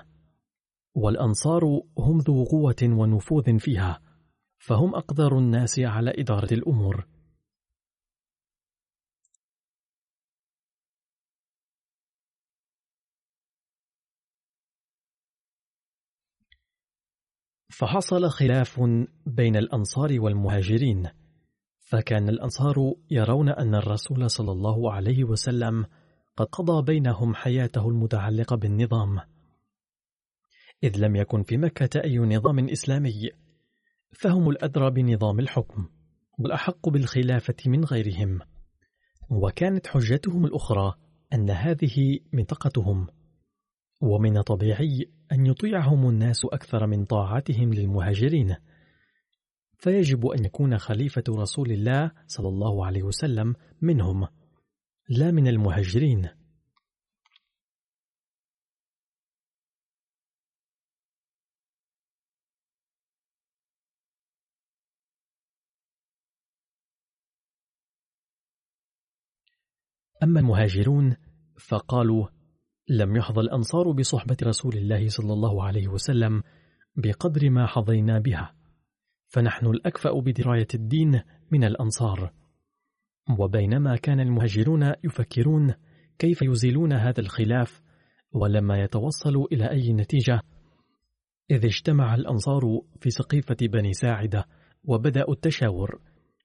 والأنصار 0.95 1.63
هم 1.97 2.17
ذو 2.17 2.43
قوة 2.43 2.75
ونفوذ 2.83 3.59
فيها 3.59 4.01
فهم 4.57 4.95
أقدر 4.95 5.37
الناس 5.37 5.79
على 5.79 6.13
إدارة 6.17 6.53
الأمور. 6.53 7.07
فحصل 17.79 18.29
خلاف 18.29 18.81
بين 19.25 19.55
الأنصار 19.55 20.19
والمهاجرين 20.19 21.09
فكان 21.79 22.29
الأنصار 22.29 22.93
يرون 23.11 23.49
أن 23.49 23.75
الرسول 23.75 24.29
صلى 24.29 24.51
الله 24.51 24.93
عليه 24.93 25.23
وسلم 25.23 25.85
قد 26.37 26.45
قضى 26.45 26.81
بينهم 26.93 27.35
حياته 27.35 27.89
المتعلقة 27.89 28.55
بالنظام. 28.55 29.19
إذ 30.83 30.97
لم 30.97 31.15
يكن 31.15 31.43
في 31.43 31.57
مكة 31.57 32.01
أي 32.03 32.17
نظام 32.17 32.69
إسلامي 32.69 33.29
فهم 34.11 34.49
الأدرى 34.49 34.91
بنظام 34.91 35.39
الحكم 35.39 35.89
والأحق 36.39 36.89
بالخلافة 36.89 37.55
من 37.65 37.85
غيرهم 37.85 38.39
وكانت 39.29 39.87
حجتهم 39.87 40.45
الأخرى 40.45 40.93
أن 41.33 41.49
هذه 41.49 42.19
منطقتهم 42.33 43.07
ومن 44.01 44.37
الطبيعي 44.37 45.11
أن 45.31 45.45
يطيعهم 45.45 46.09
الناس 46.09 46.45
أكثر 46.45 46.87
من 46.87 47.05
طاعتهم 47.05 47.73
للمهاجرين. 47.73 48.55
فيجب 49.77 50.27
أن 50.27 50.45
يكون 50.45 50.77
خليفة 50.77 51.23
رسول 51.29 51.71
الله 51.71 52.11
صلى 52.27 52.47
الله 52.47 52.85
عليه 52.85 53.03
وسلم 53.03 53.55
منهم 53.81 54.27
لا 55.09 55.31
من 55.31 55.47
المهاجرين. 55.47 56.29
أما 70.23 70.39
المهاجرون 70.39 71.17
فقالوا 71.59 72.38
لم 72.89 73.15
يحظى 73.15 73.41
الأنصار 73.41 73.91
بصحبة 73.91 74.37
رسول 74.43 74.77
الله 74.77 75.07
صلى 75.07 75.33
الله 75.33 75.63
عليه 75.63 75.87
وسلم 75.87 76.43
بقدر 76.95 77.49
ما 77.49 77.65
حظينا 77.65 78.19
بها. 78.19 78.53
فنحن 79.27 79.65
الأكفأ 79.65 80.19
بدراية 80.19 80.67
الدين 80.73 81.21
من 81.51 81.63
الأنصار. 81.63 82.33
وبينما 83.39 83.95
كان 83.95 84.19
المهاجرون 84.19 84.93
يفكرون 85.03 85.73
كيف 86.19 86.41
يزيلون 86.41 86.93
هذا 86.93 87.19
الخلاف 87.19 87.81
ولما 88.31 88.83
يتوصلوا 88.83 89.47
إلى 89.51 89.71
أي 89.71 89.93
نتيجة 89.93 90.41
إذ 91.51 91.65
اجتمع 91.65 92.15
الأنصار 92.15 92.81
في 92.99 93.09
سقيفة 93.09 93.57
بني 93.61 93.93
ساعدة 93.93 94.45
وبدأوا 94.83 95.33
التشاور 95.33 96.01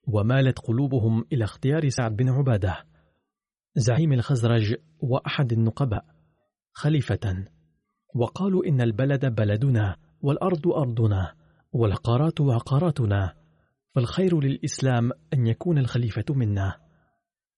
ومالت 0.07 0.59
قلوبهم 0.59 1.25
إلى 1.33 1.43
اختيار 1.43 1.89
سعد 1.89 2.15
بن 2.15 2.29
عبادة 2.29 2.77
زعيم 3.75 4.13
الخزرج 4.13 4.75
وأحد 4.99 5.51
النقباء. 5.51 6.14
خليفة 6.75 7.45
وقالوا 8.15 8.65
إن 8.65 8.81
البلد 8.81 9.25
بلدنا 9.25 9.95
والأرض 10.21 10.67
أرضنا 10.67 11.33
والعقارات 11.71 12.41
عقاراتنا 12.41 13.33
فالخير 13.95 14.39
للإسلام 14.39 15.11
أن 15.33 15.47
يكون 15.47 15.77
الخليفة 15.77 16.25
منا. 16.29 16.75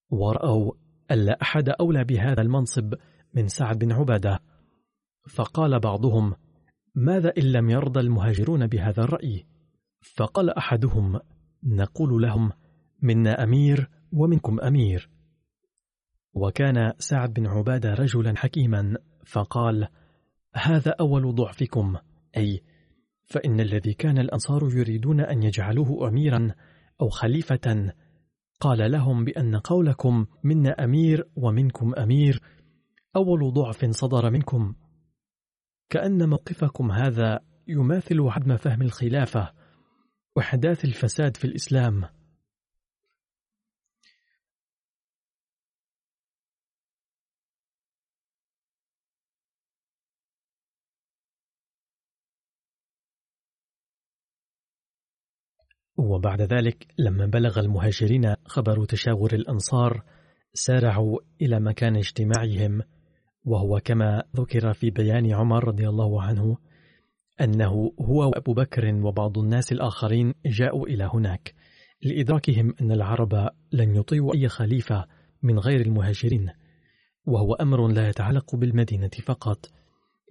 ورأوا 0.09 0.71
ألا 1.11 1.41
أحد 1.41 1.69
أولى 1.69 2.03
بهذا 2.03 2.41
المنصب 2.41 2.93
من 3.33 3.47
سعد 3.47 3.79
بن 3.79 3.91
عبادة. 3.91 4.39
فقال 5.29 5.79
بعضهم 5.79 6.35
ماذا 6.95 7.33
إن 7.37 7.43
لم 7.43 7.69
يرضى 7.69 7.99
المهاجرون 7.99 8.67
بهذا 8.67 9.03
الرأي؟ 9.03 9.45
فقال 10.15 10.49
أحدهم 10.49 11.19
نقول 11.63 12.21
لهم 12.21 12.51
منا 13.01 13.43
أمير 13.43 13.89
ومنكم 14.13 14.59
أمير. 14.59 15.09
وكان 16.33 16.93
سعد 16.99 17.33
بن 17.33 17.47
عبادة 17.47 17.93
رجلا 17.93 18.37
حكيما. 18.37 18.97
فقال 19.27 19.87
هذا 20.53 20.95
أول 20.99 21.35
ضعفكم 21.35 21.97
أي 22.37 22.63
فإن 23.25 23.59
الذي 23.59 23.93
كان 23.93 24.17
الأنصار 24.17 24.77
يريدون 24.77 25.19
أن 25.19 25.43
يجعلوه 25.43 26.07
أميرا 26.07 26.51
أو 27.01 27.09
خليفة 27.09 27.93
قال 28.59 28.91
لهم 28.91 29.25
بأن 29.25 29.55
قولكم 29.55 30.25
منا 30.43 30.83
أمير 30.83 31.27
ومنكم 31.35 31.95
أمير 31.95 32.41
أول 33.15 33.53
ضعف 33.53 33.85
صدر 33.85 34.29
منكم. 34.29 34.75
كأن 35.89 36.29
موقفكم 36.29 36.91
هذا 36.91 37.39
يماثل 37.67 38.21
عدم 38.21 38.57
فهم 38.57 38.81
الخلافة 38.81 39.53
وحداث 40.35 40.85
الفساد 40.85 41.37
في 41.37 41.45
الإسلام. 41.45 42.03
وبعد 55.97 56.41
ذلك 56.41 56.87
لما 56.97 57.25
بلغ 57.25 57.59
المهاجرين 57.59 58.35
خبر 58.45 58.85
تشاور 58.85 59.33
الأنصار 59.33 60.03
سارعوا 60.53 61.19
إلى 61.41 61.59
مكان 61.59 61.95
اجتماعهم 61.95 62.81
وهو 63.45 63.79
كما 63.85 64.23
ذكر 64.35 64.73
في 64.73 64.89
بيان 64.89 65.33
عمر 65.33 65.67
رضي 65.67 65.89
الله 65.89 66.21
عنه 66.21 66.57
أنه 67.41 67.91
هو 68.01 68.29
وأبو 68.29 68.53
بكر 68.53 68.95
وبعض 68.95 69.37
الناس 69.37 69.71
الآخرين 69.71 70.33
جاءوا 70.45 70.87
إلى 70.87 71.09
هناك 71.13 71.53
لإدراكهم 72.03 72.73
أن 72.81 72.91
العرب 72.91 73.49
لن 73.71 73.95
يطيعوا 73.95 74.35
أي 74.35 74.47
خليفة 74.47 75.05
من 75.43 75.59
غير 75.59 75.81
المهاجرين 75.81 76.49
وهو 77.25 77.53
أمر 77.53 77.87
لا 77.87 78.09
يتعلق 78.09 78.55
بالمدينة 78.55 79.09
فقط 79.25 79.65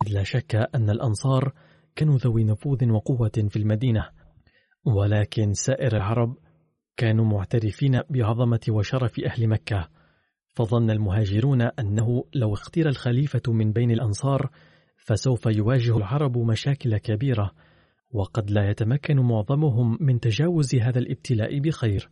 إذ 0.07 0.13
لا 0.13 0.23
شك 0.23 0.55
أن 0.75 0.91
الأنصار 0.91 1.53
كانوا 1.97 2.19
ذوي 2.19 2.45
نفوذ 2.45 2.91
وقوة 2.91 3.47
في 3.49 3.57
المدينة. 3.57 4.09
ولكن 4.87 5.53
سائر 5.53 5.97
العرب 5.97 6.37
كانوا 6.97 7.25
معترفين 7.25 8.01
بعظمة 8.11 8.61
وشرف 8.69 9.21
أهل 9.21 9.49
مكة 9.49 9.89
فظن 10.55 10.91
المهاجرون 10.91 11.63
أنه 11.63 12.25
لو 12.35 12.53
اختير 12.53 12.89
الخليفة 12.89 13.43
من 13.53 13.73
بين 13.73 13.91
الأنصار 13.91 14.51
فسوف 14.97 15.47
يواجه 15.47 15.97
العرب 15.97 16.39
مشاكل 16.39 16.97
كبيرة 16.99 17.51
وقد 18.11 18.51
لا 18.51 18.71
يتمكن 18.71 19.17
معظمهم 19.17 19.99
من 20.01 20.21
تجاوز 20.21 20.75
هذا 20.75 20.99
الابتلاء 20.99 21.59
بخير. 21.59 22.11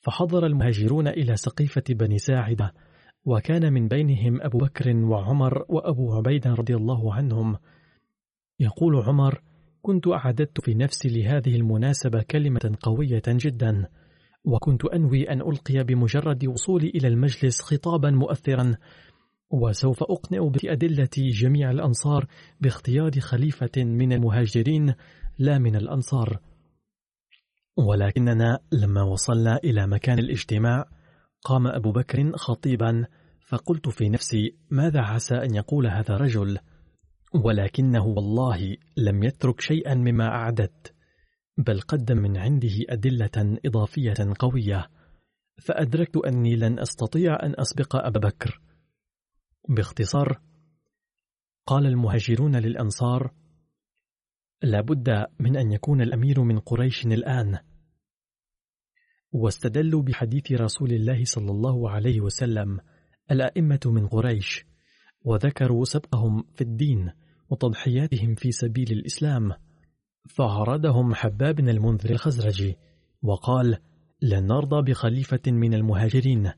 فحضر 0.00 0.46
المهاجرون 0.46 1.08
إلى 1.08 1.36
سقيفة 1.36 1.82
بني 1.90 2.18
ساعدة 2.18 2.74
وكان 3.24 3.72
من 3.72 3.88
بينهم 3.88 4.40
أبو 4.42 4.58
بكر 4.58 4.96
وعمر 4.96 5.64
وأبو 5.68 6.12
عبيدة 6.12 6.54
رضي 6.54 6.74
الله 6.74 7.14
عنهم. 7.14 7.56
يقول 8.60 9.02
عمر 9.02 9.42
كنت 9.82 10.08
أعددت 10.08 10.60
في 10.60 10.74
نفسي 10.74 11.08
لهذه 11.08 11.56
المناسبة 11.56 12.22
كلمة 12.22 12.76
قوية 12.82 13.22
جدا 13.26 13.86
وكنت 14.44 14.84
أنوي 14.84 15.30
أن 15.30 15.40
ألقي 15.40 15.84
بمجرد 15.84 16.46
وصولي 16.46 16.88
إلى 16.88 17.08
المجلس 17.08 17.60
خطابا 17.60 18.10
مؤثرا 18.10 18.76
وسوف 19.50 20.02
أقنع 20.02 20.48
بأدلة 20.48 21.08
جميع 21.16 21.70
الأنصار 21.70 22.26
باختيار 22.60 23.20
خليفة 23.20 23.84
من 23.84 24.12
المهاجرين 24.12 24.94
لا 25.38 25.58
من 25.58 25.76
الأنصار. 25.76 26.38
ولكننا 27.76 28.58
لما 28.72 29.02
وصلنا 29.02 29.56
إلى 29.64 29.86
مكان 29.86 30.18
الاجتماع 30.18 30.84
قام 31.44 31.66
أبو 31.66 31.92
بكر 31.92 32.32
خطيبا 32.36 33.06
فقلت 33.48 33.88
في 33.88 34.08
نفسي 34.08 34.56
ماذا 34.70 35.00
عسى 35.00 35.34
أن 35.34 35.54
يقول 35.54 35.86
هذا 35.86 36.14
الرجل؟ 36.14 36.58
ولكنه 37.34 38.06
والله 38.06 38.76
لم 38.96 39.22
يترك 39.22 39.60
شيئا 39.60 39.94
مما 39.94 40.28
أعددت 40.28 40.94
بل 41.66 41.80
قدم 41.80 42.18
من 42.18 42.36
عنده 42.36 42.74
أدلة 42.88 43.58
إضافية 43.66 44.34
قوية. 44.38 44.90
فأدركت 45.58 46.16
أني 46.16 46.56
لن 46.56 46.78
أستطيع 46.78 47.42
أن 47.42 47.54
أسبق 47.58 47.96
أبا 47.96 48.20
بكر. 48.20 48.60
باختصار 49.68 50.40
قال 51.66 51.86
المهاجرون 51.86 52.56
للأنصار 52.56 53.34
لابد 54.62 55.26
من 55.38 55.56
أن 55.56 55.72
يكون 55.72 56.00
الأمير 56.00 56.42
من 56.42 56.58
قريش 56.58 57.06
الآن. 57.06 57.58
واستدلوا 59.32 60.02
بحديث 60.02 60.52
رسول 60.52 60.92
الله 60.92 61.24
صلى 61.24 61.50
الله 61.50 61.90
عليه 61.90 62.20
وسلم 62.20 62.80
الأئمة 63.30 63.80
من 63.86 64.06
قريش 64.08 64.64
وذكروا 65.22 65.84
سبقهم 65.84 66.44
في 66.54 66.60
الدين. 66.60 67.19
وتضحياتهم 67.50 68.34
في 68.34 68.52
سبيل 68.52 68.92
الإسلام 68.92 69.52
فعرضهم 70.28 71.14
حباب 71.14 71.54
بن 71.54 71.68
المنذر 71.68 72.10
الخزرجي 72.10 72.76
وقال 73.22 73.78
لن 74.22 74.46
نرضى 74.46 74.90
بخليفة 74.90 75.40
من 75.46 75.74
المهاجرين 75.74 76.52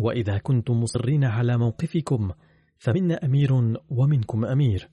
وإذا 0.00 0.38
كنتم 0.38 0.80
مصرين 0.80 1.24
على 1.24 1.58
موقفكم 1.58 2.32
فمنا 2.78 3.24
أمير 3.24 3.78
ومنكم 3.90 4.44
أمير 4.44 4.88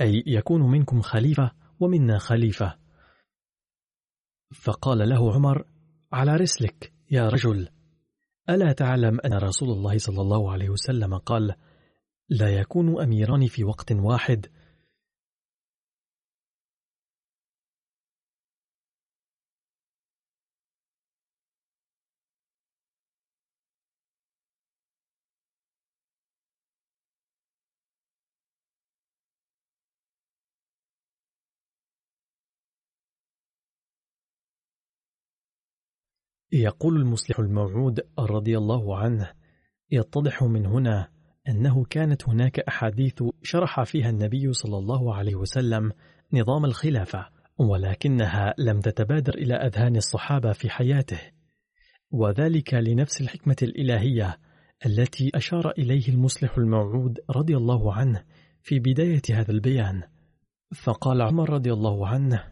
أي 0.00 0.22
يكون 0.26 0.70
منكم 0.70 1.00
خليفة 1.00 1.52
ومنا 1.80 2.18
خليفة. 2.18 2.78
فقال 4.54 5.08
له 5.08 5.34
عمر 5.34 5.64
على 6.12 6.36
رسلك 6.36 6.92
يا 7.10 7.28
رجل. 7.28 7.68
ألا 8.50 8.72
تعلم 8.72 9.20
أن 9.20 9.32
رسول 9.32 9.70
الله 9.70 9.98
صلى 9.98 10.20
الله 10.20 10.52
عليه 10.52 10.70
وسلم 10.70 11.18
قال 11.18 11.54
لا 12.28 12.48
يكون 12.48 13.02
أميران 13.02 13.46
في 13.46 13.64
وقت 13.64 13.92
واحد 13.92 14.46
يقول 36.52 36.96
المصلح 36.96 37.38
الموعود 37.38 38.00
رضي 38.18 38.58
الله 38.58 38.96
عنه 38.96 39.30
يتضح 39.90 40.42
من 40.42 40.66
هنا 40.66 41.08
أنه 41.48 41.84
كانت 41.84 42.28
هناك 42.28 42.60
أحاديث 42.60 43.22
شرح 43.42 43.82
فيها 43.82 44.10
النبي 44.10 44.52
صلى 44.52 44.78
الله 44.78 45.14
عليه 45.14 45.34
وسلم 45.34 45.92
نظام 46.32 46.64
الخلافة 46.64 47.28
ولكنها 47.58 48.54
لم 48.58 48.80
تتبادر 48.80 49.34
إلى 49.34 49.54
أذهان 49.54 49.96
الصحابة 49.96 50.52
في 50.52 50.70
حياته. 50.70 51.20
وذلك 52.10 52.74
لنفس 52.74 53.20
الحكمة 53.20 53.56
الإلهية 53.62 54.38
التي 54.86 55.30
أشار 55.34 55.70
إليه 55.70 56.08
المصلح 56.08 56.58
الموعود 56.58 57.18
رضي 57.30 57.56
الله 57.56 57.94
عنه 57.94 58.24
في 58.62 58.78
بداية 58.78 59.22
هذا 59.30 59.50
البيان. 59.50 60.02
فقال 60.74 61.22
عمر 61.22 61.50
رضي 61.50 61.72
الله 61.72 62.08
عنه 62.08 62.51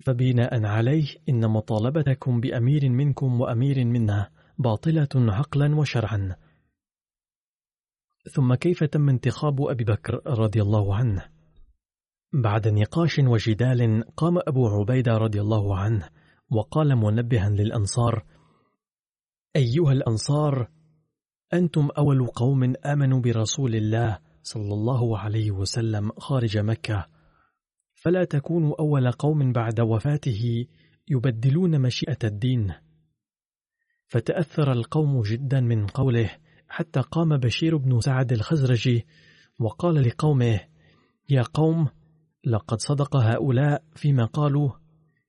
فبناء 0.00 0.64
عليه 0.64 1.16
إن 1.28 1.50
مطالبتكم 1.50 2.40
بأمير 2.40 2.88
منكم 2.88 3.40
وأمير 3.40 3.84
منا 3.84 4.30
باطلة 4.58 5.08
عقلا 5.14 5.76
وشرعا. 5.76 6.36
ثم 8.32 8.54
كيف 8.54 8.84
تم 8.84 9.08
انتخاب 9.08 9.62
أبي 9.62 9.84
بكر 9.84 10.20
رضي 10.26 10.62
الله 10.62 10.94
عنه؟ 10.94 11.24
بعد 12.32 12.68
نقاش 12.68 13.18
وجدال 13.18 14.04
قام 14.16 14.38
أبو 14.38 14.68
عبيدة 14.68 15.12
رضي 15.12 15.40
الله 15.40 15.76
عنه 15.76 16.08
وقال 16.50 16.96
منبها 16.96 17.48
للأنصار 17.48 18.24
أيها 19.56 19.92
الأنصار 19.92 20.68
أنتم 21.52 21.88
أول 21.98 22.26
قوم 22.26 22.74
آمنوا 22.86 23.20
برسول 23.20 23.74
الله 23.74 24.18
صلى 24.42 24.74
الله 24.74 25.18
عليه 25.18 25.50
وسلم 25.50 26.12
خارج 26.18 26.58
مكة. 26.58 27.06
فلا 28.00 28.24
تكونوا 28.24 28.80
أول 28.80 29.10
قوم 29.10 29.52
بعد 29.52 29.80
وفاته 29.80 30.66
يبدلون 31.08 31.80
مشيئة 31.80 32.18
الدين. 32.24 32.72
فتأثر 34.06 34.72
القوم 34.72 35.22
جدا 35.22 35.60
من 35.60 35.86
قوله 35.86 36.30
حتى 36.68 37.00
قام 37.00 37.36
بشير 37.36 37.76
بن 37.76 38.00
سعد 38.00 38.32
الخزرجي 38.32 39.06
وقال 39.58 40.02
لقومه 40.02 40.60
يا 41.30 41.42
قوم 41.54 41.88
لقد 42.44 42.80
صدق 42.80 43.16
هؤلاء 43.16 43.82
فيما 43.94 44.24
قالوا 44.24 44.70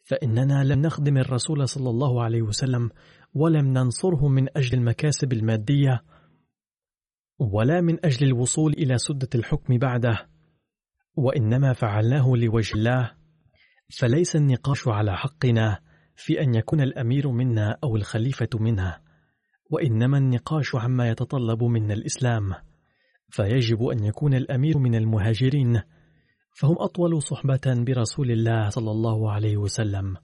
فإننا 0.04 0.64
لم 0.64 0.82
نخدم 0.82 1.18
الرسول 1.18 1.68
صلى 1.68 1.90
الله 1.90 2.24
عليه 2.24 2.42
وسلم 2.42 2.90
ولم 3.34 3.66
ننصره 3.66 4.28
من 4.28 4.58
أجل 4.58 4.78
المكاسب 4.78 5.34
المادية 5.34 6.04
ولا 7.40 7.82
من 7.82 8.06
أجل 8.06 8.28
الوصول 8.28 8.74
إلى 8.74 8.98
سدة 8.98 9.30
الحكم 9.36 9.78
بعده. 9.78 10.31
وإنما 11.16 11.74
فعلناه 11.74 12.34
لوجه 12.36 12.74
الله 12.76 13.12
فليس 14.00 14.36
النقاش 14.36 14.88
على 14.88 15.18
حقنا 15.18 15.80
في 16.16 16.42
أن 16.42 16.56
يكون 16.56 16.82
الأمير 16.82 17.28
منا 17.28 17.78
أو 17.84 17.96
الخليفة 17.96 18.50
منها 18.54 19.02
وإنما 19.72 20.18
النقاش 20.18 20.76
عما 20.76 21.10
يتطلب 21.10 21.64
منا 21.64 21.94
الإسلام. 21.94 22.54
فيجب 23.30 23.84
أن 23.84 24.04
يكون 24.04 24.34
الأمير 24.34 24.78
من 24.78 24.96
المهاجرين 24.96 25.82
فهم 26.60 26.76
أطول 26.80 27.22
صحبة 27.22 27.62
برسول 27.66 28.32
الله 28.32 28.70
صلى 28.70 28.92
الله 28.92 29.32
عليه 29.32 29.58
وسلم. 29.58 30.18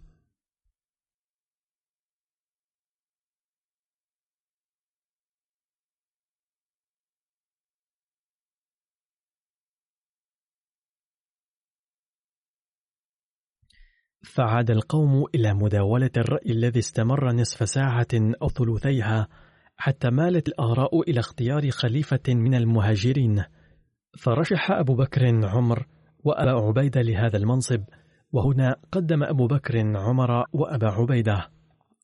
فعاد 14.28 14.72
القوم 14.72 15.26
إلى 15.36 15.54
مداولة 15.54 16.10
الرأي 16.18 16.52
الذي 16.52 16.80
استمر 16.80 17.32
نصف 17.32 17.70
ساعة 17.70 18.08
أو 18.42 18.50
ثلثيها 18.50 19.28
حتى 19.78 20.10
مالت 20.10 20.48
الآراء 20.48 21.02
إلى 21.02 21.20
اختيار 21.20 21.72
خليفة 21.72 22.24
من 22.28 22.56
المهاجرين. 22.56 23.44
فرشح 24.18 24.72
أبو 24.72 24.96
بكر 24.96 25.46
عمر 25.46 25.86
وأبا 26.24 26.52
عبيدة 26.52 27.02
لهذا 27.02 27.38
المنصب 27.38 27.84
وهنا 28.32 28.76
قدم 28.92 29.24
أبو 29.24 29.48
بكر 29.48 29.98
عمر 29.98 30.46
وأبا 30.54 30.88
عبيدة 30.88 31.48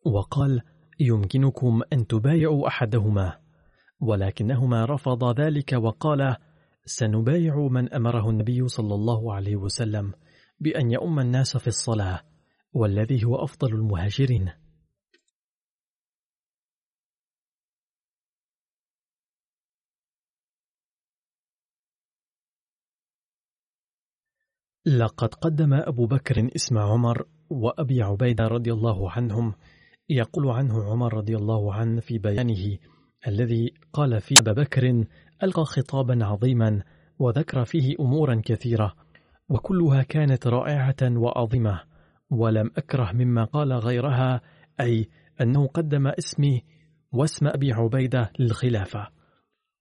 وقال 0.06 0.62
يمكنكم 1.00 1.82
أن 1.94 2.08
تبايعوا 2.08 2.68
أحدهما. 2.68 3.34
ولكنهما 4.00 4.86
رفض 4.86 5.40
ذلك 5.40 5.74
وقال 5.74 6.36
سنبايع 6.86 7.68
من 7.72 7.94
أمره 7.94 8.30
النبي 8.30 8.68
صلى 8.68 8.96
الله 8.96 9.34
عليه 9.34 9.56
وسلم. 9.56 10.14
بأن 10.60 10.92
يؤم 10.92 11.20
الناس 11.20 11.58
في 11.58 11.68
الصلاة 11.68 12.22
والذي 12.74 13.24
هو 13.24 13.36
أفضل 13.36 13.74
المهاجرين. 13.74 14.52
لقد 24.86 25.34
قدم 25.34 25.74
أبو 25.74 26.06
بكر 26.06 26.50
اسم 26.56 26.78
عمر 26.78 27.26
وأبي 27.50 28.02
عبيدة 28.02 28.44
رضي 28.48 28.74
الله 28.74 29.12
عنهم 29.12 29.54
يقول 30.10 30.48
عنه 30.48 30.84
عمر 30.84 31.14
رضي 31.14 31.36
الله 31.36 31.74
عنه 31.74 32.02
في 32.02 32.18
بيانه 32.18 32.78
الذي 33.28 33.74
قال 33.94 34.22
فيه 34.22 34.36
أبا 34.40 34.54
بكر 34.54 35.06
ألقى 35.44 35.66
خطابا 35.66 36.26
عظيما 36.26 36.84
وذكر 37.20 37.66
فيه 37.66 37.96
أمورا 38.00 38.42
كثيرة 38.46 38.96
وكلها 39.50 40.04
كانت 40.04 40.48
رائعة 40.48 40.96
وعظيمة 41.02 41.82
ولم 42.30 42.72
أكره 42.78 43.12
مما 43.12 43.44
قال 43.44 43.74
غيرها 43.74 44.42
أي 44.80 45.10
أنه 45.42 45.68
قدم 45.68 46.08
اسمي 46.08 46.64
واسم 47.12 47.48
أبي 47.48 47.74
عبيدة 47.74 48.32
للخلافة. 48.40 49.08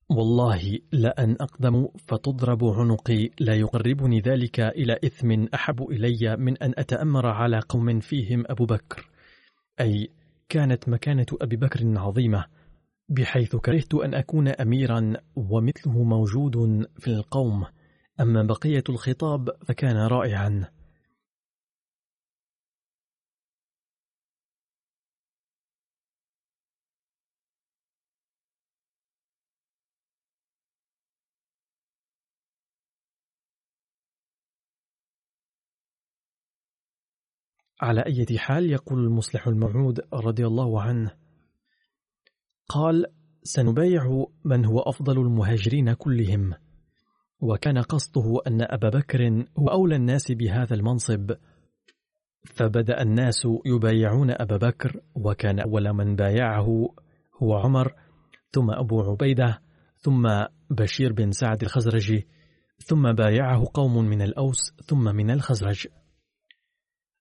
والله 0.08 0.78
لأن 0.92 1.36
أقدم 1.40 1.88
فتضرب 1.98 2.64
عنقي 2.64 3.30
لا 3.40 3.54
يقربني 3.54 4.20
ذلك 4.20 4.60
إلى 4.60 4.98
إثم 5.04 5.46
أحب 5.54 5.82
إلي 5.82 6.36
من 6.36 6.56
أن 6.62 6.74
أتأمر 6.78 7.26
على 7.26 7.60
قوم 7.68 8.00
فيهم 8.00 8.44
أبو 8.46 8.66
بكر 8.66 9.10
أي 9.80 10.08
كانت 10.48 10.88
مكانة 10.88 11.26
أبي 11.40 11.56
بكر 11.56 11.98
عظيمة 11.98 12.44
بحيث 13.08 13.56
كرهت 13.56 13.94
أن 13.94 14.14
أكون 14.14 14.48
أميرا 14.48 15.12
ومثله 15.36 16.02
موجود 16.02 16.86
في 16.98 17.08
القوم. 17.08 17.64
أما 18.22 18.42
بقية 18.42 18.84
الخطاب 18.88 19.50
فكان 19.66 19.96
رائعا. 19.96 20.66
على 37.80 38.00
أي 38.00 38.38
حال 38.38 38.70
يقول 38.70 38.98
المصلح 38.98 39.46
الموعود 39.46 40.00
رضي 40.12 40.46
الله 40.46 40.82
عنه. 40.82 41.16
قال 42.68 43.06
سنبايع 43.42 44.26
من 44.44 44.64
هو 44.64 44.80
أفضل 44.80 45.20
المهاجرين 45.20 45.92
كلهم. 45.92 46.54
وكان 47.42 47.78
قصده 47.78 48.40
أن 48.46 48.62
أبا 48.62 48.88
بكر 48.88 49.46
هو 49.58 49.68
أولى 49.68 49.96
الناس 49.96 50.32
بهذا 50.32 50.74
المنصب 50.74 51.32
فبدأ 52.44 53.02
الناس 53.02 53.46
يبايعون 53.66 54.30
أبا 54.30 54.56
بكر 54.56 55.00
وكان 55.14 55.60
أول 55.60 55.92
من 55.92 56.16
بايعه 56.16 56.66
هو 57.42 57.54
عمر 57.54 57.94
ثم 58.52 58.70
أبو 58.70 59.00
عبيدة 59.00 59.60
ثم 59.96 60.28
بشير 60.70 61.12
بن 61.12 61.30
سعد 61.30 61.62
الخزرجي 61.62 62.26
ثم 62.78 63.12
بايعه 63.12 63.64
قوم 63.74 64.04
من 64.04 64.22
الأوس 64.22 64.72
ثم 64.84 65.04
من 65.16 65.30
الخزرج. 65.30 65.86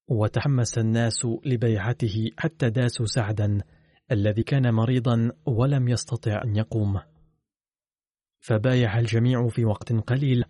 وتحمس 0.08 0.78
الناس 0.78 1.28
لبيعته 1.46 2.30
حتى 2.38 2.70
داسوا 2.70 3.06
سعدا 3.06 3.58
الذي 4.12 4.44
كان 4.44 4.74
مريضا 4.74 5.32
ولم 5.46 5.88
يستطع 5.88 6.42
أن 6.44 6.56
يقوم. 6.56 7.00
فبايع 8.42 9.00
الجميع 9.00 9.48
في 9.48 9.66
وقت 9.66 9.94
قليل 9.94 10.44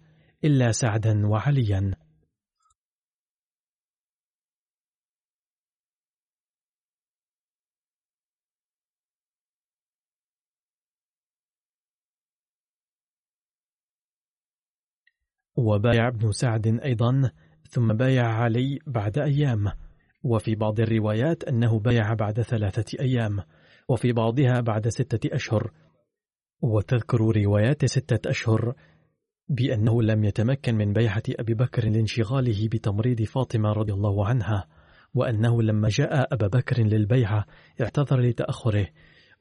إلا 0.44 0.72
سعدا 0.72 1.28
وعليا. 1.28 1.96
وبايع 15.56 16.08
ابن 16.08 16.32
سعد 16.32 16.68
أيضا 16.68 17.32
ثم 17.70 17.94
بايع 17.94 18.28
علي 18.28 18.80
بعد 18.88 19.18
أيام. 19.18 19.72
وفي 20.24 20.56
بعض 20.56 20.80
الروايات 20.80 21.44
أنه 21.44 21.80
بايع 21.80 22.14
بعد 22.14 22.42
ثلاثة 22.42 23.00
أيام 23.00 23.44
وفي 23.88 24.14
بعضها 24.14 24.62
بعد 24.62 24.88
ستة 24.88 25.36
أشهر. 25.36 25.72
وتذكر 26.62 27.18
روايات 27.18 27.86
ستة 27.86 28.30
أشهر 28.30 28.74
بأنه 29.50 30.02
لم 30.02 30.24
يتمكن 30.24 30.76
من 30.76 30.94
بيعة 30.94 31.24
أبي 31.30 31.54
بكر 31.54 31.90
لانشغاله 31.90 32.68
بتمريض 32.68 33.22
فاطمة 33.22 33.72
رضي 33.72 33.94
الله 33.94 34.26
عنها 34.28 34.68
وأنه 35.14 35.62
لما 35.62 35.90
جاء 35.90 36.34
أبا 36.34 36.48
بكر 36.48 36.84
للبيعة 36.84 37.46
اعتذر 37.82 38.20
لتأخره 38.20 38.88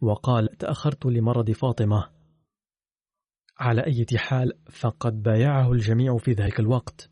وقال 0.00 0.48
تأخرت 0.58 1.06
لمرض 1.06 1.50
فاطمة. 1.50 2.08
على 3.58 3.86
أي 3.86 4.06
حال 4.18 4.52
فقد 4.70 5.22
بايعه 5.22 5.72
الجميع 5.72 6.16
في 6.16 6.32
ذلك 6.32 6.60
الوقت. 6.60 7.10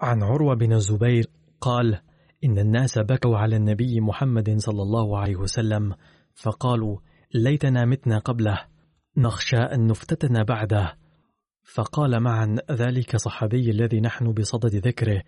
عن 0.00 0.22
عروة 0.22 0.54
بن 0.54 0.72
الزبير 0.72 1.26
قال 1.60 2.00
إن 2.44 2.58
الناس 2.58 2.98
بكوا 2.98 3.36
على 3.38 3.56
النبي 3.56 4.00
محمد 4.00 4.58
صلى 4.58 4.82
الله 4.82 5.18
عليه 5.18 5.36
وسلم 5.36 5.94
فقالوا 6.34 6.98
ليتنا 7.34 7.84
متنا 7.84 8.18
قبله 8.18 8.58
نخشى 9.16 9.56
أن 9.56 9.86
نفتتن 9.86 10.44
بعده. 10.44 10.96
فقال 11.74 12.20
معا 12.20 12.56
ذلك 12.70 13.16
صحابي 13.16 13.70
الذي 13.70 14.00
نحن 14.00 14.32
بصدد 14.32 14.76
ذكره. 14.76 15.22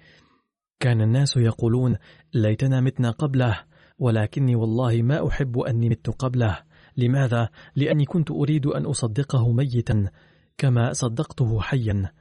كان 0.81 1.01
الناس 1.01 1.37
يقولون 1.37 1.97
ليتنا 2.35 2.81
متنا 2.81 3.11
قبله 3.11 3.61
ولكني 3.99 4.57
والله 4.57 5.03
ما 5.03 5.29
أحب 5.29 5.59
أني 5.59 5.89
مت 5.89 6.11
قبله. 6.11 6.59
لماذا؟ 6.97 7.49
لأني 7.77 8.05
كنت 8.05 8.31
أريد 8.31 8.67
أن 8.67 8.87
أصدقه 8.87 9.53
ميتا 9.53 10.11
كما 10.59 10.93
صدقته 10.93 11.61
حيا. 11.61 12.13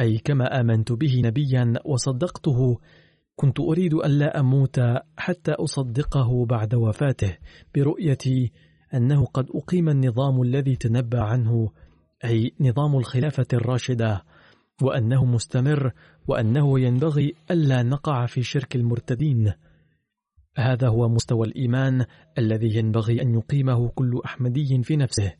أي 0.00 0.18
كما 0.18 0.60
آمنت 0.60 0.92
به 0.92 1.22
نبيا 1.24 1.74
وصدقته 1.84 2.78
كنت 3.36 3.60
أريد 3.60 3.94
أن 3.94 4.10
لا 4.10 4.40
أموت 4.40 4.80
حتى 5.16 5.52
أصدقه 5.52 6.46
بعد 6.46 6.74
وفاته 6.74 7.36
برؤيتي 7.74 8.52
أنه 8.94 9.24
قد 9.26 9.46
أقيم 9.54 9.88
النظام 9.88 10.42
الذي 10.42 10.76
تنبأ 10.76 11.20
عنه 11.20 11.70
أي 12.24 12.52
نظام 12.60 12.96
الخلافة 12.96 13.46
الراشدة 13.52 14.24
وأنه 14.82 15.24
مستمر 15.24 15.92
وأنه 16.28 16.80
ينبغي 16.80 17.34
ألا 17.50 17.82
نقع 17.82 18.26
في 18.26 18.42
شرك 18.42 18.76
المرتدين. 18.76 19.52
هذا 20.56 20.88
هو 20.88 21.08
مستوى 21.08 21.46
الإيمان 21.46 22.04
الذي 22.38 22.76
ينبغي 22.76 23.22
أن 23.22 23.34
يقيمه 23.34 23.88
كل 23.88 24.20
أحمدي 24.24 24.82
في 24.82 24.96
نفسه. 24.96 25.32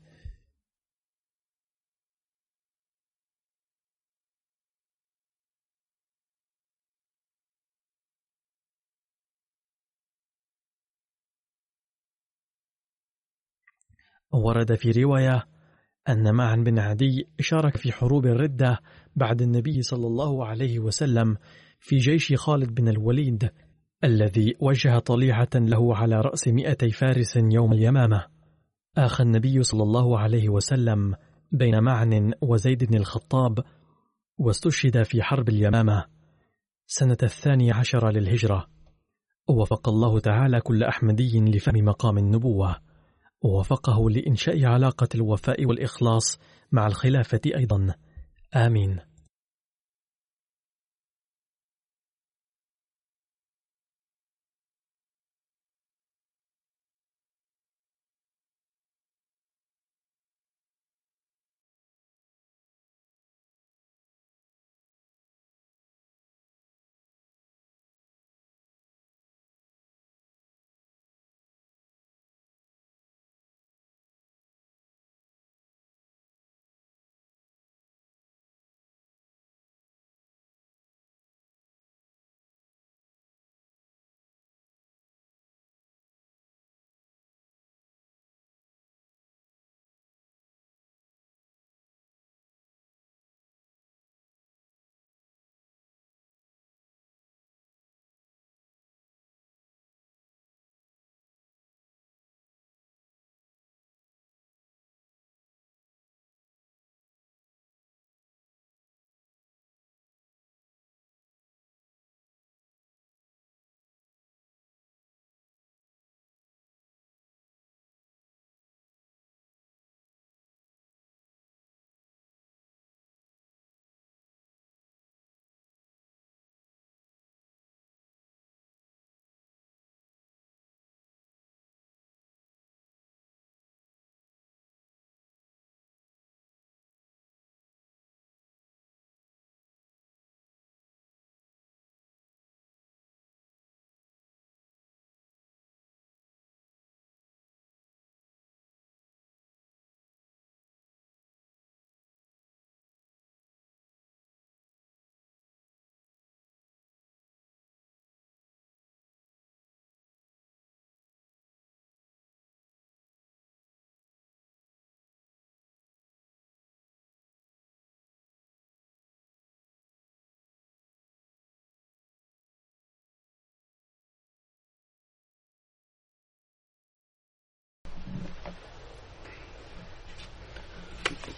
ورد 14.32 14.74
في 14.74 14.90
رواية 14.90 15.46
أن 16.08 16.34
معا 16.34 16.56
بن 16.56 16.78
عدي 16.78 17.28
شارك 17.40 17.76
في 17.76 17.92
حروب 17.92 18.26
الردة 18.26 18.78
بعد 19.16 19.42
النبي 19.42 19.82
صلى 19.82 20.06
الله 20.06 20.46
عليه 20.46 20.78
وسلم 20.78 21.36
في 21.80 21.96
جيش 21.96 22.34
خالد 22.34 22.74
بن 22.74 22.88
الوليد 22.88 23.50
الذي 24.04 24.56
وجه 24.60 24.98
طليعة 24.98 25.48
له 25.54 25.96
على 25.96 26.20
رأس 26.20 26.48
مئتي 26.48 26.90
فارس 26.90 27.36
يوم 27.36 27.72
اليمامة. 27.72 28.26
آخى 28.96 29.22
النبي 29.22 29.62
صلى 29.62 29.82
الله 29.82 30.18
عليه 30.18 30.48
وسلم 30.48 31.14
بين 31.52 31.82
معن 31.82 32.32
وزيد 32.42 32.84
بن 32.84 32.96
الخطاب 32.96 33.64
واستشهد 34.38 35.02
في 35.02 35.22
حرب 35.22 35.48
اليمامة 35.48 36.04
سنة 36.86 37.16
الثانية 37.22 37.74
عشر 37.74 38.10
للهجرة. 38.10 38.66
ووفق 39.48 39.88
الله 39.88 40.20
تعالى 40.20 40.60
كل 40.60 40.82
أحمدي 40.84 41.40
لفهم 41.40 41.84
مقام 41.84 42.18
النبوة. 42.18 42.76
ووفقه 43.42 44.10
لإنشاء 44.10 44.64
علاقة 44.64 45.08
الوفاء 45.14 45.64
والإخلاص 45.64 46.38
مع 46.72 46.86
الخلافة 46.86 47.40
أيضا. 47.46 47.94
آمين. 48.56 49.11